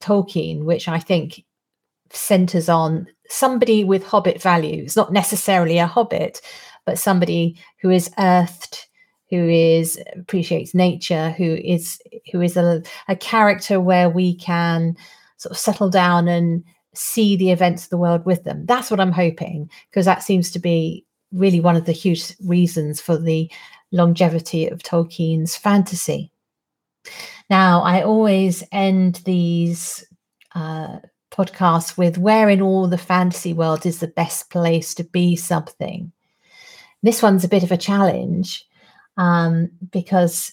Tolkien, 0.00 0.64
which 0.64 0.88
I 0.88 0.98
think 0.98 1.44
centers 2.10 2.68
on 2.68 3.06
somebody 3.28 3.84
with 3.84 4.04
hobbit 4.04 4.42
values, 4.42 4.96
not 4.96 5.12
necessarily 5.12 5.78
a 5.78 5.86
hobbit, 5.86 6.42
but 6.84 6.98
somebody 6.98 7.56
who 7.80 7.88
is 7.88 8.10
earthed 8.18 8.88
who 9.32 9.48
is 9.48 9.98
appreciates 10.14 10.74
nature, 10.74 11.30
who 11.30 11.54
is 11.54 11.98
who 12.30 12.42
is 12.42 12.54
a, 12.54 12.82
a 13.08 13.16
character 13.16 13.80
where 13.80 14.10
we 14.10 14.34
can 14.34 14.94
sort 15.38 15.52
of 15.52 15.58
settle 15.58 15.88
down 15.88 16.28
and 16.28 16.62
see 16.94 17.34
the 17.34 17.50
events 17.50 17.84
of 17.84 17.90
the 17.90 17.96
world 17.96 18.26
with 18.26 18.44
them. 18.44 18.66
That's 18.66 18.90
what 18.90 19.00
I'm 19.00 19.10
hoping, 19.10 19.70
because 19.88 20.04
that 20.04 20.22
seems 20.22 20.50
to 20.50 20.58
be 20.58 21.06
really 21.32 21.60
one 21.60 21.76
of 21.76 21.86
the 21.86 21.92
huge 21.92 22.34
reasons 22.44 23.00
for 23.00 23.16
the 23.16 23.50
longevity 23.90 24.68
of 24.68 24.82
Tolkien's 24.82 25.56
fantasy. 25.56 26.30
Now, 27.48 27.80
I 27.80 28.02
always 28.02 28.62
end 28.70 29.22
these 29.24 30.04
uh, 30.54 30.98
podcast 31.30 31.96
with 31.96 32.18
where 32.18 32.50
in 32.50 32.60
all 32.60 32.86
the 32.86 32.98
fantasy 32.98 33.54
world 33.54 33.86
is 33.86 34.00
the 34.00 34.08
best 34.08 34.50
place 34.50 34.94
to 34.96 35.04
be 35.04 35.36
something. 35.36 36.12
This 37.02 37.22
one's 37.22 37.44
a 37.44 37.48
bit 37.48 37.62
of 37.62 37.72
a 37.72 37.78
challenge 37.78 38.66
um, 39.16 39.70
because 39.90 40.52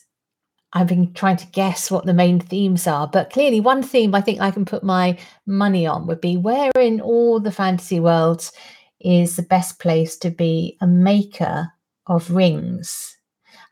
I've 0.73 0.87
been 0.87 1.13
trying 1.13 1.37
to 1.37 1.47
guess 1.47 1.89
what 1.89 2.05
the 2.05 2.13
main 2.13 2.39
themes 2.39 2.85
are. 2.85 3.07
But 3.07 3.31
clearly, 3.31 3.59
one 3.59 3.81
theme 3.81 4.13
I 4.13 4.21
think 4.21 4.39
I 4.39 4.51
can 4.51 4.65
put 4.65 4.83
my 4.83 5.17
money 5.45 5.87
on 5.87 6.05
would 6.07 6.21
be 6.21 6.37
where 6.37 6.71
in 6.77 7.01
all 7.01 7.39
the 7.39 7.51
fantasy 7.51 7.99
worlds 7.99 8.51
is 8.99 9.35
the 9.35 9.43
best 9.43 9.79
place 9.79 10.17
to 10.17 10.29
be 10.29 10.77
a 10.81 10.87
maker 10.87 11.71
of 12.07 12.31
rings. 12.31 13.17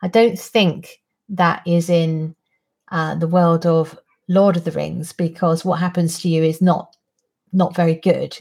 I 0.01 0.07
don't 0.07 0.39
think 0.39 1.01
that 1.29 1.61
is 1.67 1.89
in 1.89 2.35
uh, 2.91 3.15
the 3.15 3.27
world 3.27 3.65
of 3.65 3.97
Lord 4.27 4.57
of 4.57 4.63
the 4.63 4.71
Rings 4.71 5.11
because 5.11 5.65
what 5.65 5.79
happens 5.79 6.21
to 6.21 6.29
you 6.29 6.43
is 6.43 6.61
not 6.61 6.95
not 7.53 7.75
very 7.75 7.95
good. 7.95 8.37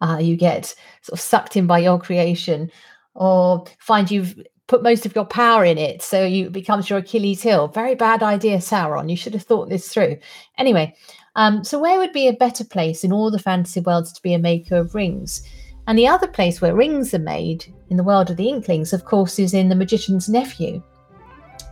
Uh, 0.00 0.18
you 0.20 0.36
get 0.36 0.74
sort 1.02 1.18
of 1.18 1.20
sucked 1.20 1.56
in 1.56 1.66
by 1.66 1.78
your 1.78 1.98
creation, 1.98 2.70
or 3.14 3.64
find 3.78 4.10
you've 4.10 4.38
put 4.66 4.82
most 4.82 5.04
of 5.04 5.14
your 5.14 5.26
power 5.26 5.64
in 5.64 5.78
it, 5.78 6.02
so 6.02 6.24
you 6.24 6.46
it 6.46 6.52
becomes 6.52 6.88
your 6.88 7.00
Achilles 7.00 7.42
heel. 7.42 7.68
Very 7.68 7.94
bad 7.94 8.22
idea, 8.22 8.58
Sauron. 8.58 9.10
You 9.10 9.16
should 9.16 9.34
have 9.34 9.42
thought 9.42 9.68
this 9.68 9.88
through. 9.88 10.18
Anyway, 10.58 10.94
um, 11.36 11.64
so 11.64 11.78
where 11.78 11.98
would 11.98 12.12
be 12.12 12.28
a 12.28 12.32
better 12.32 12.64
place 12.64 13.04
in 13.04 13.12
all 13.12 13.30
the 13.30 13.38
fantasy 13.38 13.80
worlds 13.80 14.12
to 14.12 14.22
be 14.22 14.34
a 14.34 14.38
maker 14.38 14.76
of 14.76 14.94
rings? 14.94 15.42
And 15.86 15.98
the 15.98 16.08
other 16.08 16.28
place 16.28 16.60
where 16.60 16.74
rings 16.74 17.12
are 17.12 17.18
made 17.18 17.66
in 17.90 17.96
the 17.98 18.04
world 18.04 18.30
of 18.30 18.38
the 18.38 18.48
Inklings, 18.48 18.92
of 18.92 19.04
course, 19.04 19.38
is 19.38 19.52
in 19.52 19.68
The 19.68 19.74
Magician's 19.74 20.28
Nephew. 20.28 20.82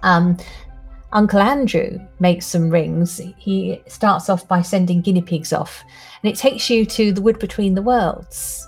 Um, 0.03 0.37
Uncle 1.13 1.41
Andrew 1.41 1.99
makes 2.21 2.47
some 2.47 2.71
rings. 2.71 3.21
He 3.39 3.83
starts 3.87 4.29
off 4.29 4.47
by 4.49 4.63
sending 4.63 5.01
guinea 5.01 5.23
pigs 5.23 5.53
off, 5.53 5.83
and 6.23 6.31
it 6.31 6.37
takes 6.39 6.69
you 6.69 6.85
to 6.87 7.13
the 7.13 7.23
wood 7.23 7.39
between 7.39 7.75
the 7.75 7.83
worlds. 7.83 8.67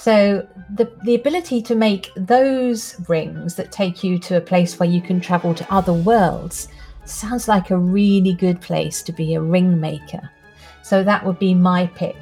So, 0.00 0.48
the, 0.76 0.90
the 1.04 1.14
ability 1.14 1.60
to 1.60 1.74
make 1.74 2.10
those 2.16 2.98
rings 3.06 3.54
that 3.56 3.70
take 3.70 4.02
you 4.02 4.18
to 4.20 4.38
a 4.38 4.40
place 4.40 4.80
where 4.80 4.88
you 4.88 5.02
can 5.02 5.20
travel 5.20 5.52
to 5.52 5.70
other 5.70 5.92
worlds 5.92 6.68
sounds 7.04 7.48
like 7.48 7.70
a 7.70 7.76
really 7.76 8.32
good 8.32 8.62
place 8.62 9.02
to 9.02 9.12
be 9.12 9.34
a 9.34 9.42
ring 9.42 9.78
maker. 9.78 10.30
So, 10.80 11.04
that 11.04 11.22
would 11.26 11.38
be 11.38 11.52
my 11.52 11.86
pick 11.88 12.16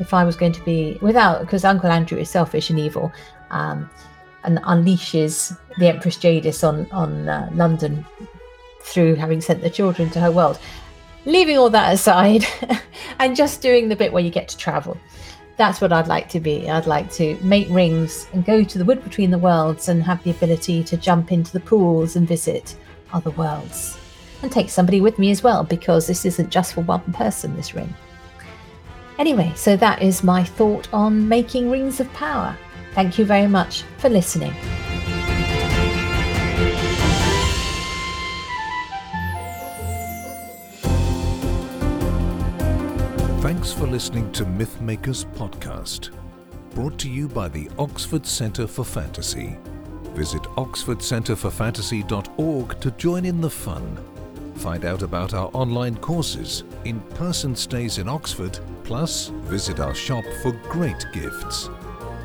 if 0.00 0.12
I 0.12 0.24
was 0.24 0.34
going 0.34 0.50
to 0.54 0.64
be 0.64 0.98
without 1.02 1.42
because 1.42 1.64
Uncle 1.64 1.88
Andrew 1.88 2.18
is 2.18 2.28
selfish 2.28 2.68
and 2.68 2.80
evil, 2.80 3.12
um, 3.50 3.88
and 4.42 4.58
unleashes 4.64 5.56
the 5.78 5.86
Empress 5.86 6.16
Jadis 6.16 6.64
on 6.64 6.90
on 6.90 7.28
uh, 7.28 7.48
London 7.52 8.04
through 8.82 9.14
having 9.14 9.40
sent 9.40 9.62
the 9.62 9.70
children 9.70 10.10
to 10.10 10.20
her 10.20 10.32
world. 10.32 10.58
Leaving 11.26 11.58
all 11.58 11.70
that 11.70 11.94
aside, 11.94 12.44
and 13.20 13.36
just 13.36 13.62
doing 13.62 13.88
the 13.88 13.94
bit 13.94 14.12
where 14.12 14.24
you 14.24 14.30
get 14.30 14.48
to 14.48 14.58
travel. 14.58 14.98
That's 15.56 15.80
what 15.80 15.92
I'd 15.92 16.08
like 16.08 16.28
to 16.30 16.40
be. 16.40 16.68
I'd 16.68 16.86
like 16.86 17.10
to 17.12 17.36
make 17.42 17.68
rings 17.70 18.26
and 18.32 18.44
go 18.44 18.64
to 18.64 18.78
the 18.78 18.84
wood 18.84 19.04
between 19.04 19.30
the 19.30 19.38
worlds 19.38 19.88
and 19.88 20.02
have 20.02 20.22
the 20.24 20.32
ability 20.32 20.82
to 20.84 20.96
jump 20.96 21.30
into 21.30 21.52
the 21.52 21.60
pools 21.60 22.16
and 22.16 22.26
visit 22.26 22.76
other 23.12 23.30
worlds. 23.30 23.96
And 24.42 24.50
take 24.50 24.68
somebody 24.68 25.00
with 25.00 25.18
me 25.18 25.30
as 25.30 25.42
well, 25.42 25.62
because 25.62 26.06
this 26.06 26.24
isn't 26.24 26.50
just 26.50 26.74
for 26.74 26.80
one 26.82 27.12
person, 27.12 27.56
this 27.56 27.74
ring. 27.74 27.94
Anyway, 29.18 29.52
so 29.54 29.76
that 29.76 30.02
is 30.02 30.24
my 30.24 30.42
thought 30.42 30.92
on 30.92 31.28
making 31.28 31.70
rings 31.70 32.00
of 32.00 32.12
power. 32.14 32.56
Thank 32.94 33.16
you 33.16 33.24
very 33.24 33.46
much 33.46 33.82
for 33.98 34.08
listening. 34.08 34.54
Thanks 43.64 43.80
for 43.80 43.86
listening 43.86 44.30
to 44.32 44.44
Mythmakers 44.44 45.24
Podcast, 45.36 46.10
brought 46.74 46.98
to 46.98 47.08
you 47.08 47.26
by 47.26 47.48
the 47.48 47.70
Oxford 47.78 48.26
Centre 48.26 48.66
for 48.66 48.84
Fantasy. 48.84 49.56
Visit 50.12 50.42
oxfordcentreforfantasy.org 50.42 52.80
to 52.80 52.90
join 52.90 53.24
in 53.24 53.40
the 53.40 53.48
fun. 53.48 53.96
Find 54.56 54.84
out 54.84 55.00
about 55.00 55.32
our 55.32 55.48
online 55.54 55.96
courses, 55.96 56.64
in 56.84 57.00
person 57.16 57.56
stays 57.56 57.96
in 57.96 58.06
Oxford, 58.06 58.58
plus 58.82 59.28
visit 59.28 59.80
our 59.80 59.94
shop 59.94 60.24
for 60.42 60.52
great 60.68 61.02
gifts. 61.14 61.70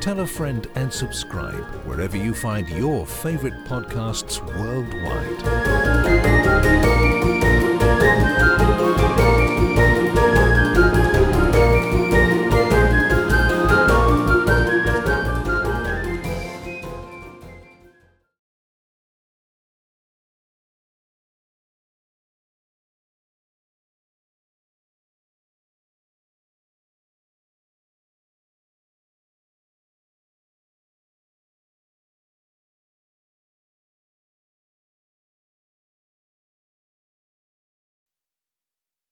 Tell 0.00 0.20
a 0.20 0.26
friend 0.26 0.66
and 0.74 0.92
subscribe 0.92 1.64
wherever 1.86 2.18
you 2.18 2.34
find 2.34 2.68
your 2.68 3.06
favourite 3.06 3.64
podcasts 3.64 4.46
worldwide. 4.58 5.40